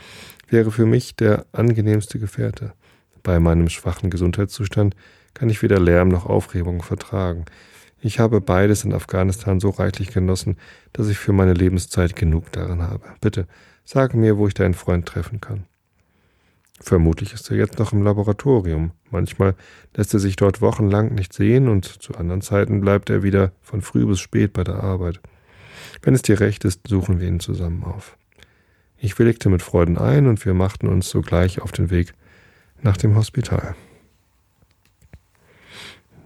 wäre 0.50 0.72
für 0.72 0.86
mich 0.86 1.16
der 1.16 1.46
angenehmste 1.52 2.20
Gefährte. 2.20 2.74
Bei 3.24 3.40
meinem 3.40 3.70
schwachen 3.70 4.10
Gesundheitszustand 4.10 4.96
kann 5.34 5.50
ich 5.50 5.62
weder 5.62 5.80
Lärm 5.80 6.08
noch 6.10 6.26
Aufregung 6.26 6.82
vertragen. 6.82 7.46
Ich 8.00 8.20
habe 8.20 8.42
beides 8.42 8.84
in 8.84 8.94
Afghanistan 8.94 9.60
so 9.60 9.70
reichlich 9.70 10.10
genossen, 10.10 10.58
dass 10.94 11.10
ich 11.10 11.18
für 11.18 11.34
meine 11.34 11.54
Lebenszeit 11.54 12.16
genug 12.16 12.52
darin 12.52 12.82
habe. 12.82 13.06
Bitte, 13.22 13.48
sage 13.84 14.18
mir, 14.18 14.38
wo 14.38 14.48
ich 14.48 14.54
deinen 14.54 14.74
Freund 14.74 15.06
treffen 15.06 15.42
kann. 15.42 15.66
Vermutlich 16.80 17.34
ist 17.34 17.50
er 17.50 17.58
jetzt 17.58 17.80
noch 17.80 17.92
im 17.92 18.04
Laboratorium. 18.04 18.92
Manchmal 19.10 19.56
lässt 19.96 20.14
er 20.14 20.20
sich 20.20 20.36
dort 20.36 20.62
wochenlang 20.62 21.16
nicht 21.16 21.34
sehen 21.34 21.68
und 21.70 21.86
zu 21.86 22.14
anderen 22.16 22.42
Zeiten 22.42 22.82
bleibt 22.82 23.10
er 23.10 23.24
wieder 23.24 23.52
von 23.62 23.82
früh 23.82 24.06
bis 24.06 24.20
spät 24.20 24.54
bei 24.54 24.64
der 24.64 24.84
Arbeit. 24.84 25.20
Wenn 26.02 26.14
es 26.14 26.22
dir 26.22 26.40
recht 26.40 26.66
ist, 26.66 26.88
suchen 26.88 27.20
wir 27.20 27.28
ihn 27.28 27.40
zusammen 27.40 27.84
auf. 27.84 28.18
Ich 28.98 29.18
willigte 29.20 29.50
mit 29.50 29.62
Freuden 29.62 29.98
ein 29.98 30.28
und 30.28 30.44
wir 30.46 30.54
machten 30.54 30.88
uns 30.88 31.10
sogleich 31.10 31.62
auf 31.62 31.72
den 31.72 31.90
Weg 31.90 32.14
nach 32.82 32.98
dem 32.98 33.16
Hospital. 33.16 33.76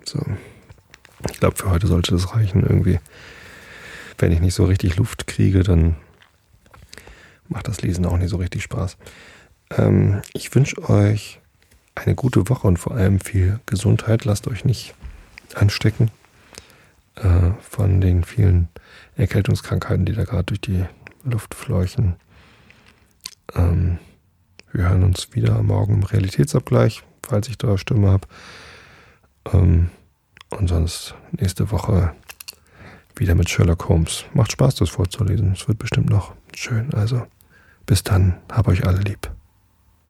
So. 0.06 0.20
Ich 1.30 1.40
glaube, 1.40 1.58
für 1.58 1.70
heute 1.70 1.88
sollte 1.88 2.12
das 2.12 2.34
reichen 2.36 2.64
irgendwie. 2.64 3.00
Wenn 4.18 4.32
ich 4.32 4.40
nicht 4.40 4.54
so 4.54 4.66
richtig 4.66 4.98
Luft 4.98 5.28
kriege, 5.28 5.64
dann 5.64 5.96
macht 7.48 7.68
das 7.68 7.82
Lesen 7.82 8.06
auch 8.06 8.18
nicht 8.18 8.30
so 8.30 8.38
richtig 8.38 8.64
Spaß. 8.64 8.98
Ähm, 9.78 10.22
ich 10.34 10.54
wünsche 10.56 10.90
euch 10.90 11.40
eine 11.96 12.16
gute 12.16 12.50
Woche 12.50 12.68
und 12.68 12.78
vor 12.78 12.94
allem 12.96 13.20
viel 13.20 13.60
Gesundheit. 13.66 14.26
Lasst 14.26 14.48
euch 14.48 14.64
nicht 14.66 14.96
anstecken 15.54 16.10
äh, 17.16 17.52
von 17.60 18.02
den 18.02 18.24
vielen 18.24 18.70
Erkältungskrankheiten, 19.16 20.06
die 20.06 20.14
da 20.14 20.24
gerade 20.24 20.46
durch 20.46 20.62
die 20.62 20.86
Luft 21.24 21.54
fleuchen. 21.56 22.16
Ähm, 23.54 24.00
wir 24.72 24.90
hören 24.90 25.04
uns 25.04 25.34
wieder 25.34 25.62
morgen 25.62 25.96
im 25.96 26.04
Realitätsabgleich, 26.04 27.04
falls 27.24 27.50
ich 27.50 27.58
da 27.58 27.78
Stimme 27.78 28.10
habe. 28.10 28.28
Ähm, 29.54 29.90
und 30.50 30.68
sonst 30.68 31.16
nächste 31.32 31.72
Woche 31.72 32.14
wieder 33.16 33.36
mit 33.36 33.50
Sherlock 33.50 33.88
Holmes. 33.90 34.26
Macht 34.34 34.52
Spaß, 34.54 34.76
das 34.76 34.90
vorzulesen. 34.90 35.54
Es 35.54 35.68
wird 35.68 35.80
bestimmt 35.80 36.10
noch 36.10 36.34
schön. 36.56 36.94
Also 36.94 37.26
bis 37.86 38.04
dann, 38.04 38.38
hab 38.52 38.68
euch 38.68 38.86
alle 38.86 39.00
lieb. 39.00 39.32